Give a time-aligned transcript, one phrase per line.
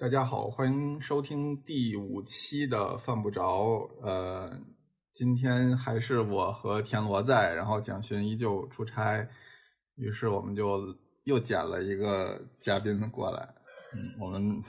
[0.00, 3.80] 大家好，欢迎收听第五期的犯不着。
[4.00, 4.48] 呃，
[5.12, 9.28] 今天还是我和田螺在，然后蒋勋依旧出差，
[9.96, 13.52] 于是我们就又捡了一个嘉宾过来。
[13.92, 14.62] 嗯，我们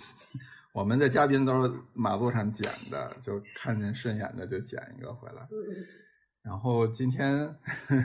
[0.73, 5.47] 我们的嘉宾都是马路上捡的，就看见顺眼的就捡一个回来。
[6.41, 7.55] 然后今天，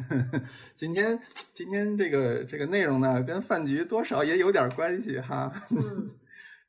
[0.76, 1.18] 今天
[1.54, 5.50] 今天这个这个内容呢，跟饭局多少也有点关系哈。
[5.70, 6.10] 嗯，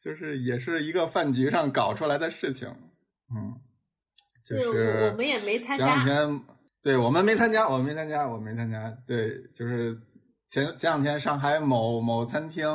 [0.05, 2.69] 就是也是一个饭局上搞出来的事情，
[3.33, 3.59] 嗯，
[4.45, 6.05] 就是我们也没参加前两。
[6.05, 6.43] 天，
[6.83, 8.95] 对我们没参加，我们没参加，我没参加。
[9.07, 9.99] 对，就是
[10.47, 12.67] 前前两天上海某某餐厅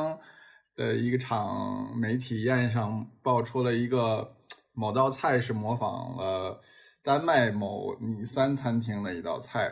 [0.75, 4.35] 的一个场媒体宴上爆出了一个
[4.73, 6.61] 某道菜是模仿了
[7.01, 9.71] 丹麦某米三餐厅的一道菜，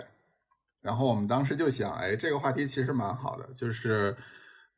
[0.82, 4.16] 然后我们当时就想，哎，这个话题其实蛮好的，就是。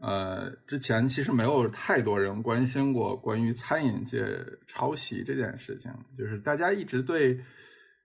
[0.01, 4.35] 呃，之前其实没有太多人关心过关于餐饮界
[4.67, 7.39] 抄袭这件事情，就是大家一直对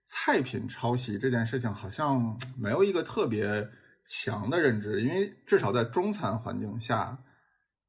[0.05, 3.67] 菜品抄袭这件事情好像没有一个特别
[4.05, 7.17] 强的认知，因为至少在中餐环境下，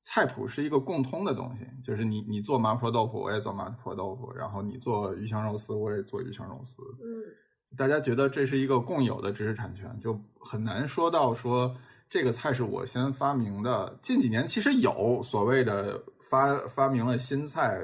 [0.05, 11.77] 菜谱是一个共通的东西，就是你你做麻婆豆腐，我也做麻婆豆腐，然后你做鱼香肉丝，我也做鱼香肉丝，嗯，大家觉得这是一个共有的知识产权，就很难说到说
[12.11, 13.99] 这个菜是我先发明的。
[14.03, 17.79] 近几年其实有所谓的发发明了新菜，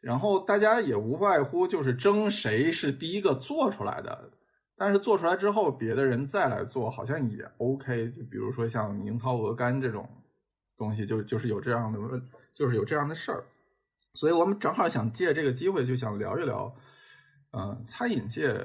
[0.00, 4.30] 然后大家也无外乎就是争谁是第一个做出来的。
[4.76, 8.10] 但是做出来之后，别的人再来做，好像也 OK。
[8.12, 10.08] 就比如说像樱桃鹅肝这种
[10.78, 12.18] 东西，就就是有这样的问，
[12.54, 13.44] 就是有这样的事儿。
[14.14, 16.74] 所以我们正好想借这个机会，就想聊一聊，
[17.52, 18.56] 嗯、餐饮界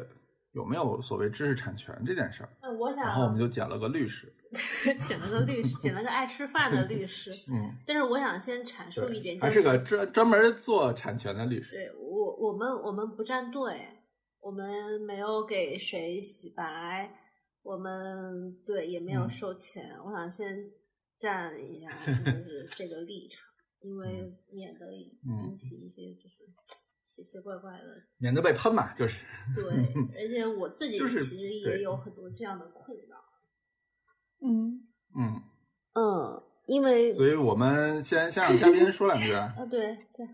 [0.54, 2.50] 有没有所谓知识产权这件事儿。
[2.62, 4.34] 那我想，然后我们就捡了个律师，
[5.02, 7.32] 捡了个律师，请了个爱吃饭的律师。
[7.52, 11.72] 嗯，但是我想先阐述一点，还就是个专专门做产权的律师。
[11.76, 13.88] 对我我们我们不站队，
[14.40, 17.12] 我们没有给谁洗白，
[17.64, 19.92] 我们对也没有嗯收钱。
[20.06, 20.72] 我想先
[21.20, 21.90] 站一下
[22.24, 23.42] 就是 这个立场，
[23.82, 24.08] 因为
[24.52, 24.86] 免得
[25.28, 26.36] 嗯引起一些就是
[27.04, 27.84] 奇奇怪怪的
[28.18, 29.20] 免得被喷嘛，就是。
[29.56, 29.64] 对，
[30.16, 33.16] 而且我自己其实也有很多这样的困扰。
[34.42, 34.82] 嗯，
[35.18, 35.42] 嗯，
[35.94, 39.54] 嗯，因为所以我们先先让嘉宾说两句啊。
[39.58, 40.26] 啊，对对，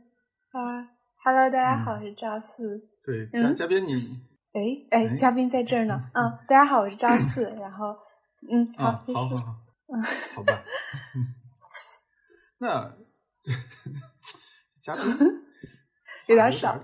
[0.52, 0.88] 啊
[1.24, 2.80] ，Hello，大家嗯好，我是赵四。
[3.04, 3.94] 对，嘉嗯嘉宾你
[4.54, 5.98] 哎哎，哎嘉宾在这儿呢。
[6.14, 7.44] 嗯，大家好，我是赵四。
[7.60, 7.96] 然后，
[8.52, 9.18] 嗯，啊，继续。
[9.18, 9.56] 好好 好，
[9.94, 10.02] 嗯，
[10.36, 10.64] 好吧。
[11.16, 11.36] 嗯
[12.60, 12.94] 那
[14.84, 15.04] 嘉宾
[16.28, 16.80] 有点话少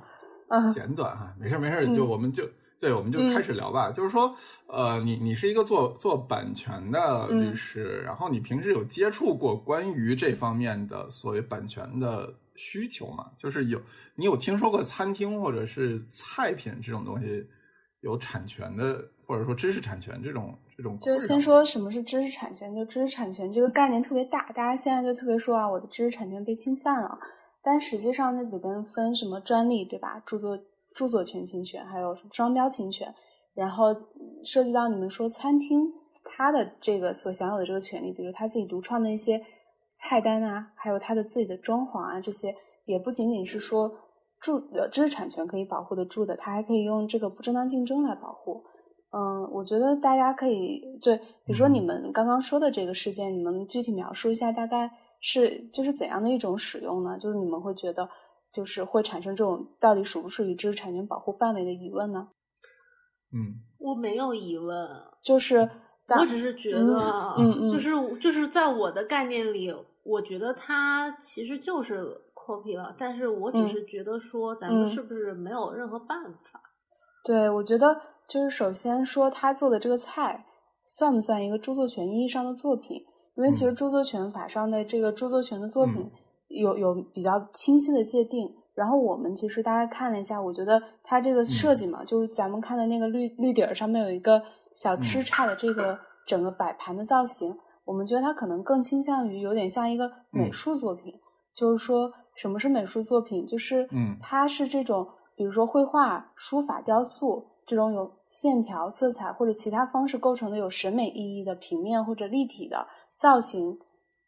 [0.49, 2.43] 嗯简短哈，没事没事，嗯就我们就
[2.79, 3.91] 对，我们就开始聊吧。
[3.91, 4.35] 就是说，
[4.67, 13.31] 呃，你你是一个做做版权的律嗯师，然后你平时有接触过关于这方面的所谓版权的需求吗？
[13.37, 13.81] 就是有
[14.15, 17.45] 你有听说过餐厅或者是菜品这种东西
[18.01, 22.75] 有产权的，或者说知识产权这种这种就扰先说什么是知识产权。
[22.75, 27.17] 就知识产权这个概念特别大，大家现在就特别说啊，我的知识产权被侵犯了。
[27.63, 30.21] 但实际上那里边分什么专利，对吧？
[30.25, 30.57] 著作
[30.97, 33.13] 著作权侵权，还有商标侵权，
[33.53, 35.93] 然后嗯涉及到你们说餐厅
[36.23, 39.39] 它的这个所享有的这个权利，比如他自己独创的一些
[39.91, 42.53] 菜单啊，还有他的自己的装潢啊，这些
[42.85, 43.91] 也不仅仅是说
[44.41, 48.63] 住呃知识产权可以保护得住的，它还可以用这个不正当竞争来保护。
[49.11, 54.91] 嗯，我觉得大家可以对，比如说你们刚刚说的这个事件，你们具体描述一下，大概
[55.21, 57.17] 是就是怎样的一种使用呢？
[57.17, 58.07] 就是你们会觉得
[58.57, 62.27] 就是会产生这种到底属不属于知识产权保护范围的疑问呢？
[63.31, 64.75] 嗯我没有疑问，
[65.23, 65.69] 就是
[66.07, 69.71] 我只是觉嗯得，嗯嗯就是就是在我的概念里，
[70.03, 72.03] 我觉得它其实就是
[72.33, 76.59] copy 了，但是我只嗯是觉得说，咱们嗯是不是没有任何办法？
[77.23, 80.43] 对，我觉得就是首先说他做的这个菜
[80.87, 83.05] 算不算一个著作权意义上的作品？
[83.35, 86.11] 因为其实嗯著作权法上的这个著作权的作品嗯
[86.47, 88.53] 有有比较清晰的界定。
[88.73, 94.39] 然后我们其实大概看了一下，我觉得它这个设计嘛，就是咱们看的那个绿绿底儿上面有一个
[94.75, 95.97] 小枝杈的这个
[96.27, 101.11] 整个摆盘的造型，我们觉得它可能更倾向于有点像一个美嗯术作品。
[101.55, 103.47] 就是说什么是美术作品？
[103.47, 112.85] 就是嗯它是这种，比如说绘画、书法、雕塑这种有线条、色彩或者其他方式构成的有审美意义的平面或者立体的
[113.15, 113.79] 造型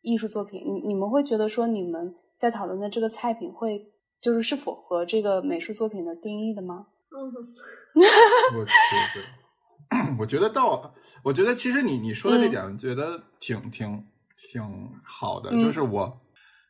[0.01, 0.61] 艺术作品。
[0.65, 3.91] 你你们会觉得说你们在讨论的这个菜品会
[4.21, 6.87] 就是是符合这个美术作品的定义的吗？
[7.11, 7.33] 嗯，
[8.57, 8.71] 我觉
[9.15, 10.93] 得， 我觉得到，
[11.23, 14.05] 我觉得其实你你说的这嗯点，我觉得挺挺
[14.51, 14.61] 挺
[15.03, 16.21] 好的，嗯就是我，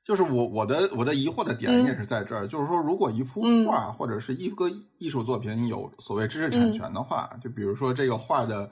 [0.06, 8.70] 就是我我的我的疑惑的点嗯也是在这儿，就是说，如果一幅嗯画或者是一个艺术作品有所谓知识产嗯权的话，就比如说这个画的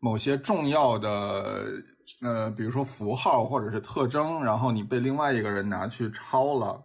[0.00, 1.70] 某些重要的
[2.22, 6.82] 呃，比如说符号或者是特征，然后你被另外一个人拿去抄了，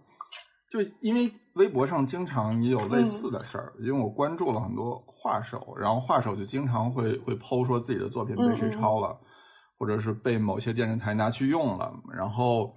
[0.71, 9.19] 就因为微博上经常也有类似的事儿，因为我关注了很多画手，然后画手就经常会会剖说自己的作品被谁抄了，
[9.77, 12.73] 或者是被某些电视台拿去用了，然后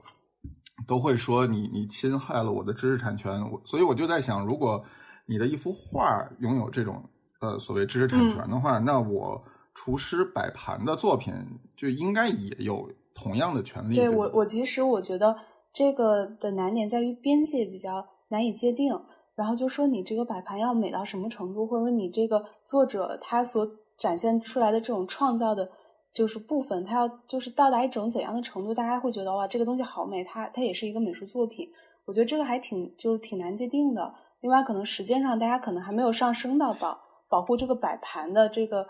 [0.87, 4.85] 都会说你你侵害了我的知识产权，我所以我就在想，如果
[5.27, 7.09] 你的一幅画拥有这种
[7.41, 9.41] 呃所谓知识产权的话，那我
[9.75, 11.33] 厨师摆盘的作品
[11.77, 13.97] 就应该也有同样的权利。
[13.97, 15.37] 对对我我其实我觉得
[15.73, 18.99] 这个的难点在于边界比较难以界定，
[19.35, 25.71] 然后就说你这个摆盘要美到什么程度，或者说你这个作者他所展现出来的这种创造的。
[26.15, 31.67] 就是部分，他要就是到达一种怎样的程度，大家会觉得哇，这个东西好美，它它也是一个美术作品。
[32.05, 34.13] 我觉得这个还挺就是挺难界定的。
[34.43, 38.87] 另外，可能时间上大家可能还没有上升到保保护这个摆盘的这个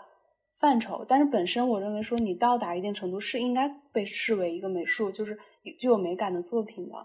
[0.63, 5.37] 范畴，但是本身我认为说你到达一定程度是应该被视为一个美术，就是
[5.77, 6.95] 具有美感的作品的。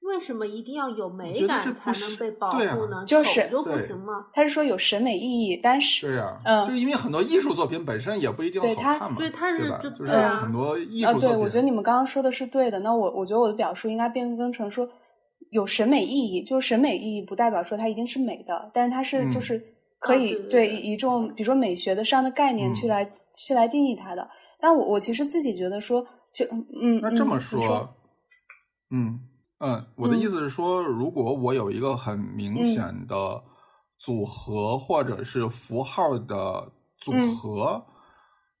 [0.00, 3.04] 为什么一定要有美感才能被保护呢？
[3.06, 4.26] 就是丑就不行吗？
[4.32, 9.78] 他是说有审美意义，但是对呀、嗯就是因为很多艺术作品本身也不一定对它好看嘛，对它是吧？
[9.80, 11.32] 就就是对啊很多艺术作品，啊。
[11.32, 12.80] 对我觉得你们刚刚说的是对的。
[12.80, 14.88] 那我我觉得我的表述应该变更成说
[15.50, 19.64] 有审美意义，就是审美意义不代表说它一定是美的，但是它是就嗯是
[19.98, 22.88] 可以、对对对以一种比如说美学的上的概念去嗯。
[22.88, 23.04] 来、
[23.34, 24.28] 去来定义它的。
[24.60, 26.44] 但我我其实自己觉得说，就
[26.80, 27.88] 嗯，那这么说，
[28.90, 29.20] 嗯
[29.60, 30.30] 嗯，我的意嗯。
[30.30, 32.64] 思是说，如果我有一个很明嗯。
[32.64, 33.42] 显的
[33.98, 37.20] 组合或者是符号的组嗯。
[37.20, 37.84] 合，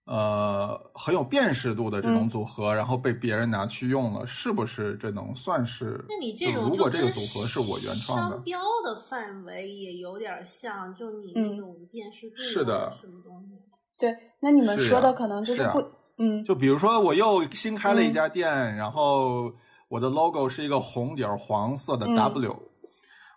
[0.08, 6.02] 呃，很有辨识度的这种嗯组合，然后被别人拿去用了，是不是这能算是？
[6.08, 13.52] 那你这种如果这个组合是我原创的商，标的范围也有点像，就你嗯那种辨识度是的什么东西？
[13.98, 15.78] 对，那你们说的可能就是不，
[16.16, 19.52] 嗯，就比如说，我又新开了一嗯家店，然后
[19.88, 22.56] 我的 logo 是一个红底儿黄色的嗯 W，、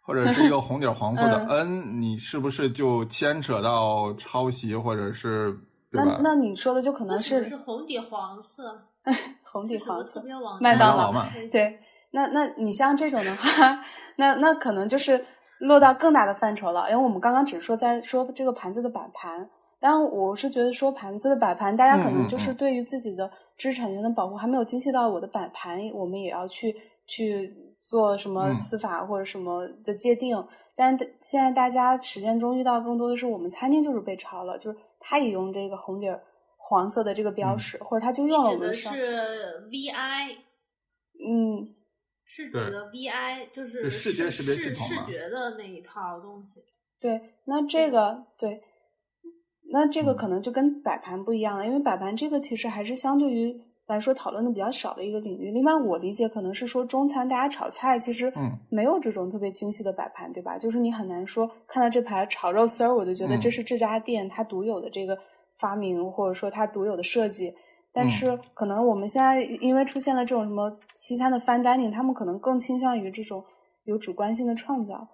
[0.03, 5.59] 或者是一个红底儿黄色的 嗯 N，、你是不是就牵扯到抄袭或者是？
[5.91, 8.81] 那那你说的就可能是是红底黄色，
[9.43, 10.23] 红底黄色
[10.59, 11.79] 麦当劳嘛对，
[12.11, 13.83] 那那你像这种的话，
[14.17, 15.23] 那那可能就是
[15.59, 19.49] 落到更大的范畴了，因为我们刚刚只是说在说这个盘子的摆盘，
[19.79, 26.75] 当然我是觉得说盘子的摆盘，大家可能就是对于自己的知识产权的保护还没有精细到我的摆盘，我们也要去
[27.11, 30.35] 去做什么嗯司法或者什么的界定。
[30.75, 36.21] 但现在大家实践中遇到更多的是，我们餐厅就是被抄了，就是他也用这个红底儿
[36.57, 40.37] 黄色的这个标嗯识，或者他就用了我的，是 VI，
[41.19, 41.75] 嗯。
[42.23, 46.61] 是指的 VI，就是是视觉识别系视视统嘛觉的那一套东西。
[47.01, 48.61] 对，那这个对，
[49.73, 53.61] 那这个嗯可能就跟摆盘不一样了，因为摆盘这个其实还是相对于
[53.91, 55.51] 来说讨论的比较少的一个领域。
[55.51, 60.57] 另外，我理解可能是说中餐大家炒菜其实嗯没有这种特别精细的摆盘，对吧？
[60.57, 65.17] 就是你很难说看到这盘炒肉丝儿，我就觉得这嗯是这家店它独有的这个
[65.59, 67.53] 发明，或者说它独有的设计。
[67.93, 73.43] 但嗯是可能我们现在因为出现了这种什么西餐的 fine dining，他们可能更倾向于这种
[73.83, 75.05] 有主观性的创造，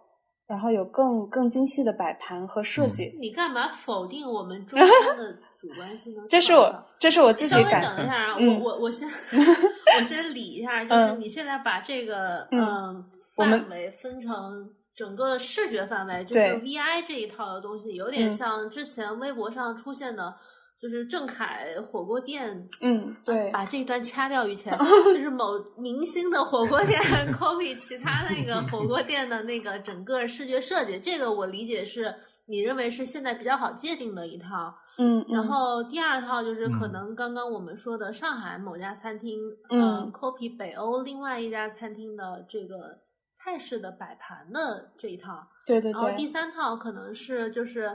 [0.47, 3.18] 然后有更更精细的摆盘和设嗯计。
[3.19, 6.21] 你干嘛否定我们中餐的主观性呢？
[6.30, 9.07] 这是我这是我自己稍微等一下啊，嗯我我我先
[9.97, 20.33] 我先理一下，就是嗯你现在把这个嗯嗯范围分成整个视觉范围，就是 VI 这一套的东西，有点嗯像之前微博上出现的。
[20.80, 21.57] 就是郑恺
[21.92, 25.45] 火锅店，嗯对把这一段掐掉，以前 就是某
[25.76, 27.02] 明星的火锅店
[27.33, 32.14] copy 其他那个火锅店的那个整个视觉设计，这个我理解是
[32.45, 34.71] 你认为是现在比较好界定的一套。
[34.97, 35.47] 嗯，然嗯。
[35.47, 36.92] 后第二套就是可嗯。
[36.92, 39.39] 能刚刚我们说的上海某家餐厅，
[39.69, 42.99] 嗯呃，copy 北欧另外一家餐厅的这个
[43.31, 47.85] 菜式的摆盘的这一套，对对对然后第，三套可能是就是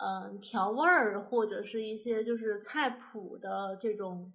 [0.00, 4.32] 呃调味儿或者是一些就是菜谱的这种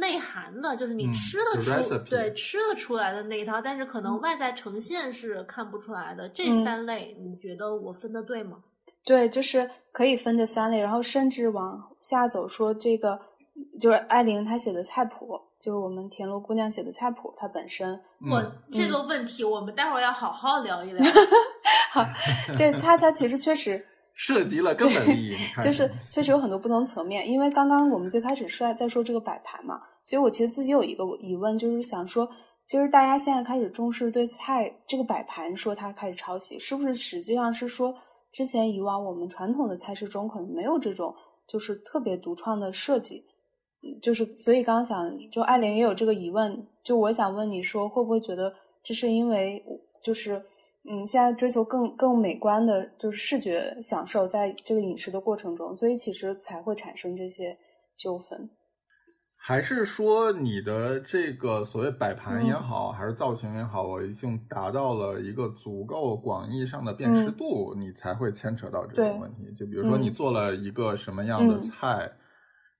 [0.00, 4.20] 内涵的，就是你嗯吃得出、对吃得出来的那一套，但是可能嗯。
[4.20, 6.28] 外在呈现是看不出来的。
[6.30, 6.64] 这嗯。
[6.64, 8.64] 三类你觉得我分的对吗？
[9.06, 13.18] 对，就是可以分这三类，然后甚至往下走说这个
[13.80, 17.98] 就是艾琳她写的菜谱，就是我们田螺姑娘写的菜谱，它本身
[18.28, 21.02] 我嗯这个问题我们待会儿要好好聊一聊。
[21.92, 22.04] 好，
[22.58, 23.82] 对它它其实确实
[24.12, 32.28] 涉及了根本利益，就是确实有很多不同层面，因为刚刚我们最开始是在在说这个摆盘嘛，所以我其实自己有一个疑问，就是想说，
[32.64, 37.94] 其实大家现在开始重视对菜这个摆盘，说它开始抄袭，是不是实际上是说
[38.36, 41.14] 之前以往我们传统的菜式中可能没有这种
[41.46, 43.24] 就是特别独创的设计？
[44.02, 48.52] 就是所以刚想，就爱莲也有这个疑问，就我想问你说，会不会觉得
[48.82, 49.64] 这是因为
[50.02, 50.34] 就是
[50.84, 57.56] 嗯，现在追求更更美观的，就是视觉享受，在这个饮食的过程中，所以其实才会产生这些
[57.94, 58.50] 纠纷。
[59.48, 62.60] 还是说你的这个所谓摆盘也嗯。
[62.60, 69.44] 好，还是造型也好，我已经达到了一个足够广义上的辨识度，你才会牵扯到这个问题。
[69.56, 70.02] 就比如说嗯。
[70.02, 71.62] 你做了一个什么样的嗯。
[71.62, 72.10] 菜，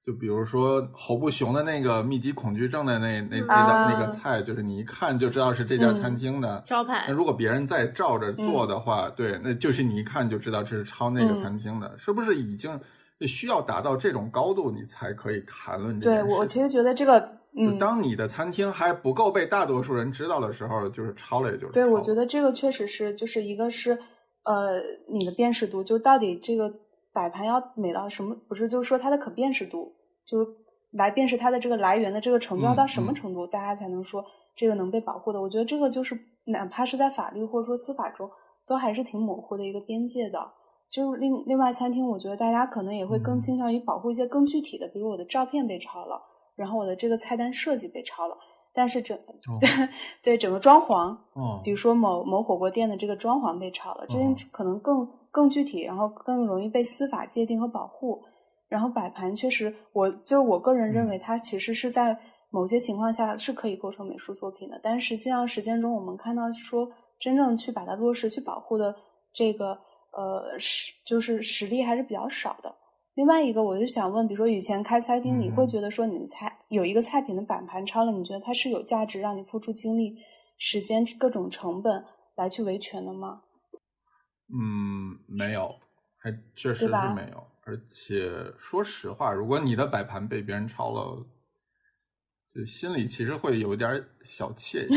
[0.05, 5.95] 就比如说侯不雄的那个密集恐惧症的那那那啊个那个菜，就是你一看就知道是这家嗯。
[5.95, 6.61] 餐厅的。
[6.67, 7.05] 招牌。
[7.07, 11.37] 那如果别人再照着做的话，对，那就是你一看就知道这是抄那个嗯。
[11.37, 12.81] 餐厅的，是不是已经
[13.21, 16.35] 需要达到这种高度，你才可以谈论这对件事情？
[16.35, 23.99] 我我其实觉得这个嗯，当你的餐厅还不够被大多数人知道的时候，就是抄了也就是对，我觉得这个确实是，就是一个是，
[24.45, 26.71] 呃，你的辨识度，就到底这个
[27.15, 28.37] 摆盘要美到什么？
[28.47, 29.91] 不是，就是说它的可辨识度，
[30.27, 30.47] 就是
[30.91, 34.23] 来辨识它的这个来源的这个程度要到什么程度，大家才能说
[34.55, 35.41] 这个能被保护的？
[35.41, 38.31] 我觉得这个就是哪怕是在法律或者说司法中，
[38.67, 40.39] 都还是挺模糊的一个边界的。
[40.97, 43.39] 就是另另外餐厅，我觉得大家可能也会更嗯。
[43.39, 46.19] 倾向于保护一些更具体的，比如我的照片被抄了，
[46.55, 48.35] 然后我的这个菜单设计被抄了，
[48.73, 49.61] 但是整、哦
[50.25, 58.23] 对整个装潢，哦比如说某某火锅店的这个装潢被抄了，这些嗯可能更更具体，然后更容易被司法界定和保护。
[58.69, 61.21] 然后摆盘确实，我就我个人认为嗯。
[61.23, 62.19] 它其实是在
[62.51, 66.89] 某些情况下是可以构成美术作品的，但实际上实践中我们看到说
[67.21, 68.95] 真正去把它落实去保护的
[69.33, 69.79] 这个
[70.17, 72.75] 呃实就是实力还是比较少的。
[73.15, 80.17] 另外一个，我就想问，比如说以前开餐厅，你会嗯觉得说你的菜有一个菜品的摆盘超了，你觉得它是有价值让你付出精力、
[80.59, 82.05] 时间各种成本
[82.35, 83.43] 来去维权的吗？
[84.49, 85.75] 嗯，没有，
[86.19, 87.47] 还确实是没有。
[87.65, 91.27] 而且说实话，如果你的摆盘被别人抄了，
[92.55, 94.95] 就心里其实会有点小窃喜，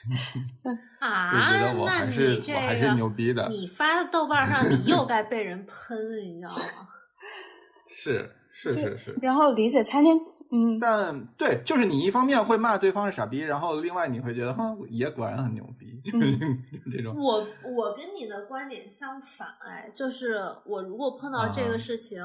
[1.00, 3.48] 啊，就觉得我那还是你这我还是个牛逼的。
[3.48, 6.88] 你发豆瓣上，你又 该被人喷了，你知道吗？
[7.90, 10.18] 是是是是，然后理解餐厅，
[10.50, 17.14] 嗯，但对，就是你一方面会骂对方是傻逼，然后另外你会觉得，哼，爷果然很牛逼，就是就是这种。
[17.16, 22.22] 我我跟你的观点相反，哎，就是我如果碰到这啊个事情，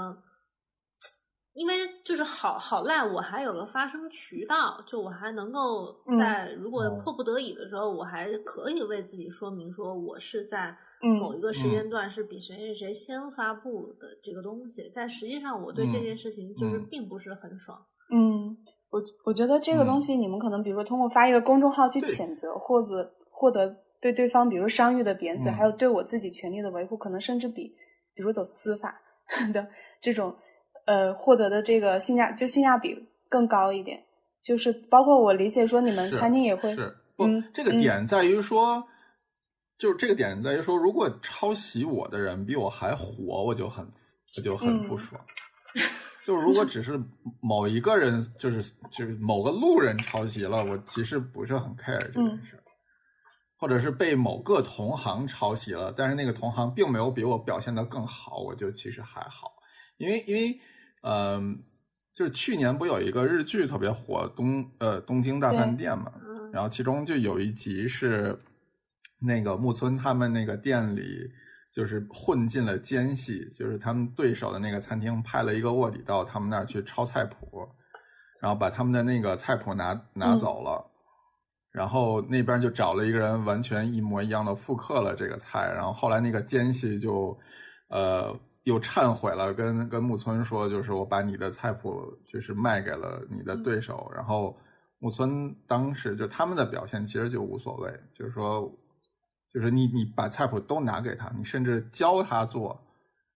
[1.58, 1.74] 因为
[2.06, 16.88] 就是好好赖，我还有个发声渠道，就我还能够嗯在、如果哦迫不得已的时候，我还可以为自己说明说我是在嗯某一个时间段是比谁谁谁先发布的这个东西，但实际上我对这嗯件事情就是嗯。
[16.90, 17.78] 并不是很爽。
[18.14, 18.56] 嗯，
[18.92, 25.66] 我我觉得这个东西，你们可能比如说通过发一个公众号去谴责，或者获得对对方比如商誉的贬损，嗯还。
[25.66, 27.68] 有对我自己权利的维护，可能甚至比
[28.14, 28.96] 比如走司法
[29.54, 29.68] 的
[30.00, 30.34] 这种
[30.88, 32.98] 呃获得的这个性价就性价比
[33.30, 34.04] 更高一点。
[34.42, 38.84] 就是包括我理解说，你们餐厅也会是不嗯，这个嗯点在于说，
[39.78, 43.86] 就是这个点在于说，如果抄袭我的人比我还火，我就很
[44.38, 45.22] 我就很不嗯爽。
[46.26, 47.00] 就是如果只是
[47.42, 52.60] 某一个人，就是就是某个路人抄袭了，我其实不是很 care 这嗯件事。
[53.60, 59.52] 或者是被某个同行抄袭了，但是那个同行并没有比我表现的更好，我就其实还好，
[59.98, 60.58] 因为因为
[61.02, 61.64] 嗯、
[62.14, 68.38] 就是去年不有一个日剧特别火，东呃东京大饭店嘛，嗯然后其中就有一集是
[69.20, 71.30] 那个木村他们那个店里
[71.76, 77.68] 就是混进了奸细，就是他们对手的那个餐厅派了一个卧底到他们那儿去抄菜谱，
[78.42, 80.84] 然后把他们的那个菜谱拿拿嗯走了。
[81.74, 85.72] 然后那边就找了一个人，完全一模一样的复刻了这个菜。
[85.76, 87.38] 然后后来那个奸细就，
[87.90, 88.36] 呃，
[88.68, 94.12] 又忏悔了，跟跟木村说，就是我把你的菜谱就是卖给了你的对手。
[94.14, 94.60] 然后
[95.00, 98.70] 木村当时就他们的表现其实就无所谓，就是说，
[99.54, 102.78] 就是你你把菜谱都拿给他，你甚至教他做，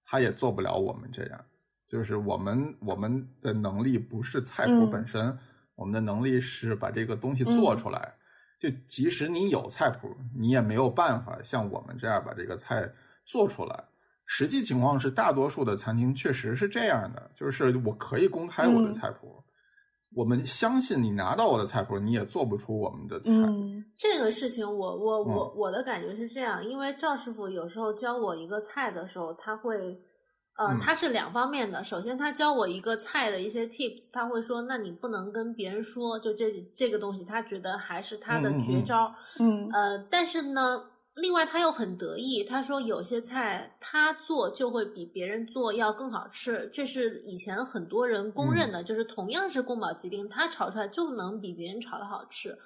[0.04, 1.40] 他也做不了我们这样。
[1.88, 5.38] 就是我们我们的能力不是菜谱嗯本身，
[5.76, 8.14] 我们的能力是把这个东西做出来。
[8.60, 12.92] 就即使你有菜谱，你也没有办法像我们这样把这个菜
[13.24, 13.86] 做出来。
[14.26, 19.44] 实际情况是，大多数的餐厅确实是这样的，就是我可以公开我的嗯菜谱，
[20.16, 23.32] 我们相信你拿到我的菜谱，你也做不出我们的菜。
[23.32, 30.00] 嗯这个事情我，我我嗯我的感觉是这样，因为赵师傅有时候教我一个菜的时候，他会
[30.58, 31.84] 呃，他是两方面的。
[31.84, 39.14] 首先，他教我一个菜的一些 tips，他会说，那你不能跟别人说，就这这个东西，他觉得还是他的绝招。
[39.40, 40.84] 嗯呃，但是呢，
[41.16, 52.58] 另外他又很得意，他说有些菜他做就会比别人做要更好吃，这是以前很多人公认的，就是同样是宫保鸡丁，他炒出来就能比别人炒的好吃。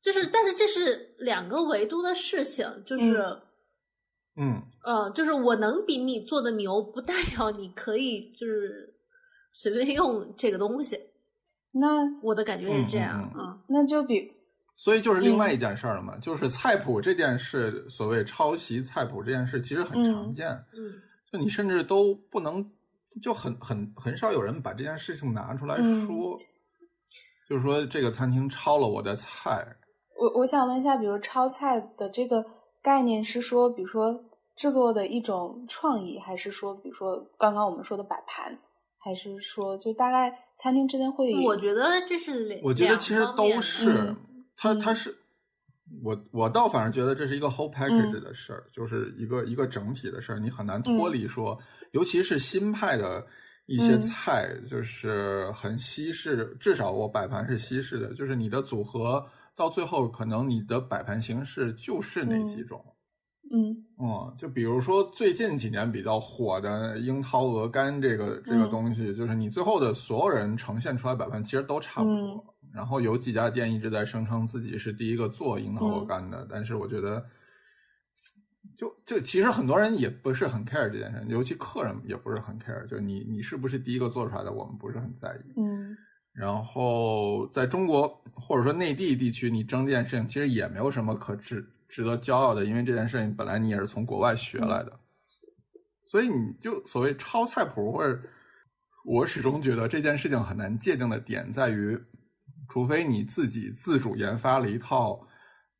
[0.00, 3.36] 就是，但是这是两个维度的事情，就是。
[4.38, 8.94] 嗯呃，就是我能比你做的牛，不代表你可以就是
[9.50, 11.00] 随便用这个东西。
[11.72, 13.58] 那我的感觉是这样嗯嗯啊。
[13.66, 14.30] 那就比
[14.76, 20.48] 所以就是另外一件事儿了嘛，就是菜谱这件事，所谓抄袭菜谱这件事，其实很常见。
[20.74, 20.92] 嗯
[21.32, 22.64] 就你甚至都不能，
[23.20, 26.38] 就很很很少有人把这件事情拿出来嗯说，
[27.48, 29.66] 就是说这个餐厅抄了我的菜。
[30.16, 32.44] 我我想问一下，比如抄菜的这个
[32.80, 38.56] 概念是说，比如说制作的一种创意，还是说，比如说刚刚我们说的摆盘，
[38.98, 41.42] 还是说就大概餐厅之间会有？
[41.42, 44.16] 我觉得这是两，我觉得其实都是嗯，
[44.56, 44.78] 它嗯。
[44.80, 45.14] 它是，
[46.02, 48.20] 我我倒反而觉得这是一个 whole package 嗯。
[48.20, 51.58] 的事儿，就是一个一个整体的事儿，你很难脱离说，
[51.92, 53.24] 尤其是新派的
[53.66, 54.00] 一些嗯。
[54.00, 62.84] 菜，就是很西式，至少我摆盘是西式的，就是你的组合到最后，可能你的摆盘形式就是那几种。
[63.52, 63.86] 嗯。
[63.98, 68.70] 嗯，就比如说最近几年比较火的樱桃鹅肝这个这个嗯。
[68.70, 72.55] 东西，就是你最后的所有人呈现出来摆盘其实都差不多。
[72.76, 77.24] 嗯然后有几家店一直在声称自己是第一个做樱桃鹅嗯肝的，但是我觉得，
[78.76, 85.52] 就就其实很多人也不是很 care 这件事，尤其客人也不是很 care，就你你是不是第一个做出来的，我们不是很在意。
[85.58, 85.96] 嗯。
[86.34, 94.92] 然后在中国或者说内地地区，你争这件事情其实也没有什么可值值得骄傲的，因为这件事情本来你也是从国外学来的，
[96.04, 98.20] 所以你就所谓抄菜谱或者，
[99.06, 101.98] 我始终觉得这件事情很难界定的点在于，
[102.68, 105.20] 除非你自己自主研发了一套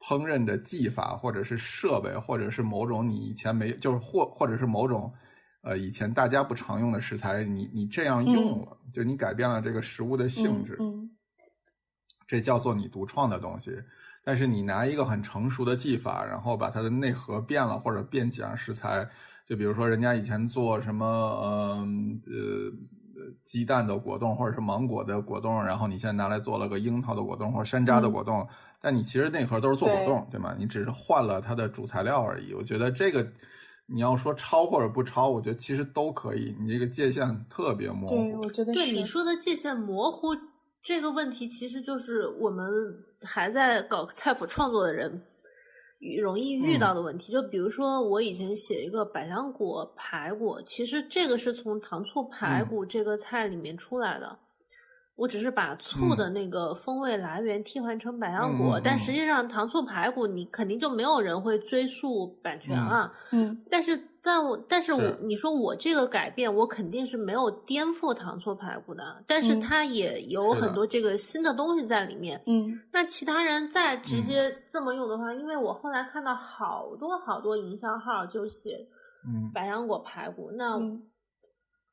[0.01, 5.13] 烹饪的技法，或者是设备，或者是某种你以前没就是或或者是某种。
[5.63, 11.11] 呃，以前大家不常用的食材，你你这样用了，就你改变了这个食物的性质，嗯
[12.25, 13.77] 这叫做你独创的东西。
[14.23, 19.05] 但是你拿一个很成熟的技法，然后把它的内核变了，或者变几样食材，
[19.45, 21.85] 就比如说人家以前做什么，呃
[22.27, 22.73] 呃
[23.45, 28.47] 鸡蛋的果冻，或者是芒果的果冻，然后你现在拿来做了个樱桃的果冻或者山楂的果冻，
[28.81, 30.55] 但你其实内核都是做果冻，对吗？
[30.59, 32.55] 你只是换了它的主材料而已。
[32.55, 33.27] 我觉得这个
[33.87, 38.41] 你要说抄或者不抄，我觉得其实都可以，你这个界限特别模对，糊。
[38.43, 40.29] 我觉得对你说的界限模糊
[40.83, 42.67] 这个问题，其实就是我们
[43.23, 45.36] 还在搞菜谱创作的人遇
[46.23, 47.33] 容易遇到的问题。
[47.33, 54.39] 就比如说，我以前写一个百香果排骨，其实这个是从糖醋排骨这个菜里面出来的。
[55.17, 63.11] 我只是把醋的那个风味来源替换成百香果，但实际上糖醋排骨你肯定就没有人会追溯版权了。
[63.33, 72.43] 嗯但是，但我，但是我，你说我这个改变，我肯定是没有颠覆糖醋排骨的，但是嗯它也有很多这个新的东西在里面。
[72.47, 78.85] 嗯那其他人再直嗯接这么用的话，因为我后来看到好多好多营销号就写
[79.29, 81.01] 嗯百香果排骨，那嗯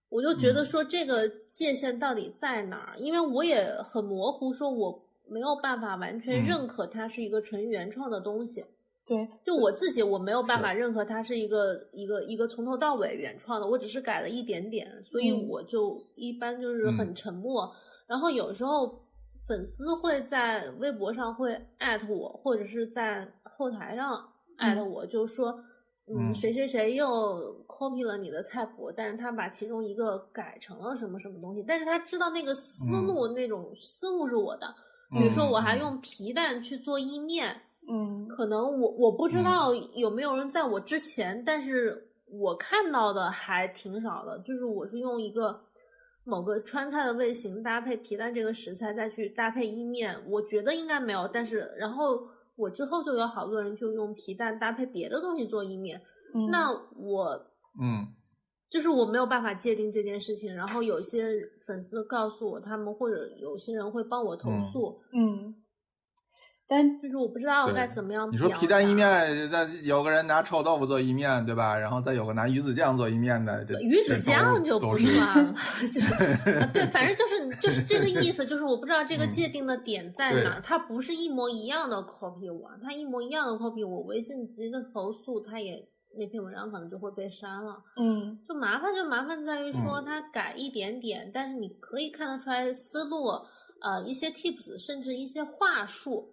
[0.09, 2.97] 我就觉得嗯说这个界限到底在哪儿？
[2.97, 8.65] 因为我也很模糊，说我没有办法完全嗯认可它是一个纯原创的东西。
[9.05, 15.47] 对，就我自己，我没有办法认可它是一个一个一个从头到尾原创的，我只是改了一点点，所以嗯。
[15.49, 17.69] 我就一般就是很嗯沉默。
[18.07, 18.97] 然后有时候
[19.47, 24.25] 粉丝会在微博上会艾特我，或者是在后台上
[24.57, 24.89] 艾特嗯。
[24.89, 25.51] 我，就说
[26.07, 26.35] 嗯嗯。
[26.35, 34.73] 谁谁谁又 copy 了你的菜谱，但是他把其中一个改成了什么什么东西，但是他知道那个思路、那种思路是我的。
[35.11, 37.55] 比如说，我还用皮蛋去做意面，
[37.89, 44.39] 嗯可能我我不知嗯道有没有人在我之前，但是我看到的还挺少的。
[44.39, 45.59] 就是我是用一个
[46.23, 51.27] 某个川菜的味型搭配皮蛋这个食材，再去搭配意面，我觉得应该没有。
[51.27, 56.01] 但是然后我之后就有好多人就用皮蛋搭配别的东西做意面，
[56.33, 57.33] 嗯，那我
[57.81, 58.07] 嗯
[58.69, 60.55] 就是我没有办法界定这件事情。
[60.55, 61.31] 然后有些
[61.65, 65.53] 粉丝告诉我他们，或者有些人会帮我投嗯诉，嗯，
[66.67, 68.31] 但就是我不知道该怎么样。
[68.31, 71.77] 你说皮蛋意，面，再有个人拿臭豆腐做意面，对吧？
[71.77, 75.53] 然后再有个拿鱼子酱做意面的，这鱼子酱就不是算了，
[75.85, 85.85] 就啊对，反正就是就是这个意思，就是我不知道这个嗯界定的点在哪儿，它不是一模一样的 copy 我，它一模一样的 copy 我，微信直接投诉，它也
[86.17, 87.77] 那篇文章可能就会被删了。
[87.97, 93.27] 嗯就麻烦就麻烦在于说嗯它改一点点，但是你可以看得出来思路，
[93.81, 96.32] 呃，一些 tips，甚至一些话术。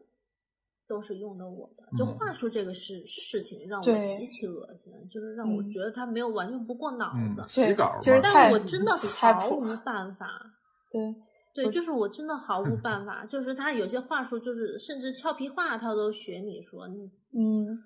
[0.90, 10.26] 都是用的我的，就嗯话术这个事事情让我极其恶心，就是让我嗯觉得他没有完全不过脑嗯子。，洗稿嘛，就是菜但我真的毫无办法。
[10.90, 11.14] 对，
[11.55, 17.79] 对，就是我真的毫无 办法，就是他有些话术，就是甚至俏皮话他都学你说，你嗯，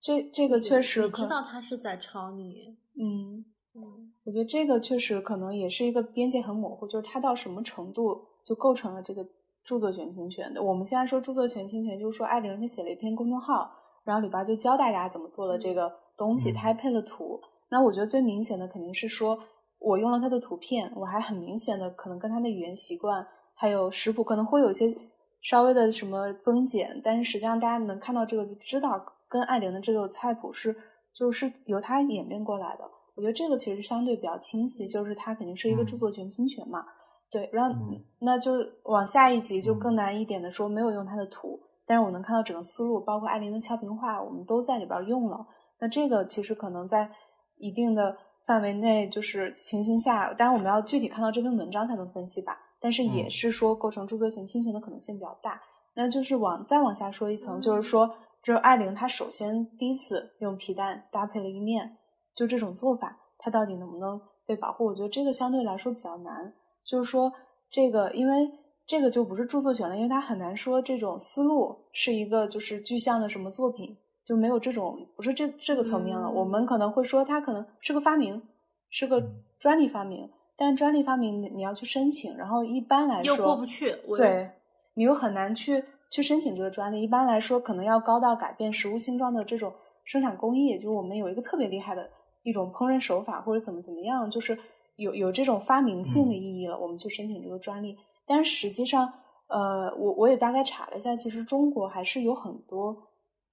[0.00, 2.76] 这这个确实可你知道他是在抄你。
[2.96, 3.44] 嗯。
[3.74, 9.26] 嗯，我觉得这个确实可能也是一个边界很模糊，就是他到什么程度就构成了这个
[9.64, 10.62] 著作权侵权的。
[10.62, 13.70] 我们现在说著作权侵权，就是说艾琳他写了一篇公众号，
[14.04, 17.40] 然后里边就教大家怎么做的这个东西，嗯他还配了图。
[17.68, 19.38] 那我觉得最明显的肯定是说
[19.78, 24.92] 我用了他的图片，我还很明显的可能跟他的语言习惯还有食谱可能会有一些
[25.40, 30.76] 稍微的什么增减，但是实际上大家能看到这个就知道跟艾琳的这个菜谱是
[31.14, 32.84] 就是由他演变过来的。
[33.14, 36.84] 我觉得这个其实相对比较清晰，就是它肯定是一个嗯著作权侵权嘛。
[37.32, 38.52] 对，然后、嗯那就
[38.84, 45.44] 往下一集就嗯更难一点的说，没有用它的图，但是我能看到整个思路，包括艾琳的俏皮话，我们都在里边用了。
[45.80, 47.10] 那这个其实可能在
[47.56, 48.16] 一定的
[48.46, 52.56] 范围内，就是情形下，当然我们要具体看到这篇文章才能分析吧。
[52.78, 55.60] 但是也嗯是说构成著作权侵权的可能性比较大。
[55.94, 58.08] 那就是往再往下说一层，嗯就是说，
[58.42, 61.96] 就是艾琳她首先第一次用皮蛋搭配了一面，
[62.36, 64.86] 就这种做法，它到底能不能被保护？
[64.86, 66.52] 我觉得这个相对来说比较难。
[66.84, 67.32] 就是说，
[67.70, 68.50] 这个因为
[68.86, 76.28] 这个就不是著作权了，因为它很难说这种思路是一个就是具象的什么作品，就没有这种不是这这个层面了。
[76.28, 78.42] 嗯我们可能会说它可能是个发明，
[78.90, 79.22] 是个
[79.58, 83.94] 专利发明，但专利发明你你要去申请，然后一般来说又过不去。
[84.06, 84.50] 我对
[84.94, 87.00] 你又很难去去申请这个专利。
[87.00, 89.72] 一般来说，可能要高到改变食物性状的这种
[90.04, 92.10] 生产工艺，就是我们有一个特别厉害的
[92.42, 94.58] 一种烹饪手法，或者怎么怎么样，就是
[94.96, 97.96] 有有这种发明性的意义了，我们去申请这个专利。
[98.26, 99.12] 但是实际上，
[99.48, 102.96] 呃，我我也大概查了一下，其实中国还是有很多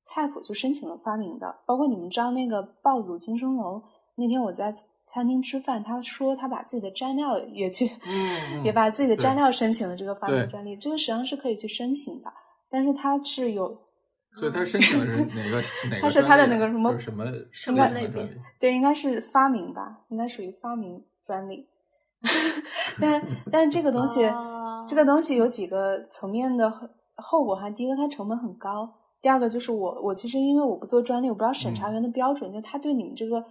[0.03, 3.81] 菜谱就申请了发明的，包括你们知道那个爆肚金生龙，
[4.15, 4.73] 那天我在
[5.05, 12.31] 餐厅吃饭，他说他把自己的蘸料也去，嗯嗯也把自己的蘸料申请了这个发明专利，这个实际上是可以去申请的，
[12.69, 13.75] 但是他是有
[14.35, 15.99] 所以他申请的是哪个 哪个专利啊？
[16.01, 18.29] 它是他的那个什么什么什么类别？
[18.59, 21.67] 对，应该是发明吧，应该属于发明专利。
[22.99, 27.69] 但 但这个东西，哦这个东西有几个层面的后后果哈。
[27.69, 28.89] 第一个，它成本很高；
[29.21, 33.45] 第二个就是我我其实因为我不做专利，我不知道审查员的标准，就他对你们这个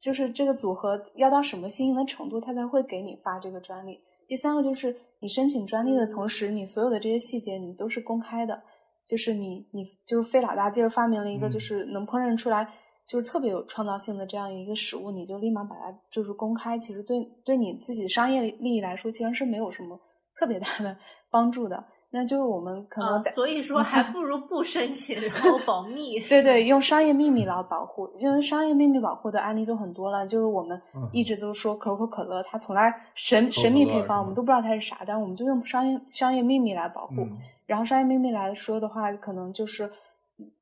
[0.00, 4.00] 就是这个组合要到什么新颖的程度，他才会给你发这个专利。
[4.26, 8.60] 第三个就是你申请专利的同时，你所有的这些细节你都是公开的，
[9.06, 12.68] 就是你你就是费老大劲儿发明了一个嗯就是能烹饪出来。
[13.08, 19.98] 就是特别有创造性的这样一个食物，你就立马把它就是公开，其实对对你自己的商业利益来说，其实是没有什么
[20.38, 20.94] 特别大的
[21.30, 21.82] 帮助的。
[22.10, 26.18] 那就是我们可能啊，所以说还不如不申请，然后保密。
[26.28, 30.26] 对对，用商业秘密来保护，因为商业秘密保护的案例就很多了。
[30.26, 37.22] 就是我们嗯一直都说可口可乐，它从来神神秘配方，我们都不知道它是啥，但我们就用商业商业秘密来保护。
[37.22, 39.92] 嗯然后商业秘密来说的话，可能就是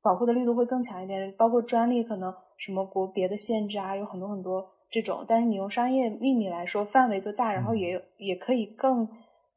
[0.01, 5.23] 保护的力度会更强一点，包括专利可能什么国别的限制啊，有很多很多这种。
[5.27, 9.07] 但是你用商业秘密来说，范围就大，然后嗯也有也可以更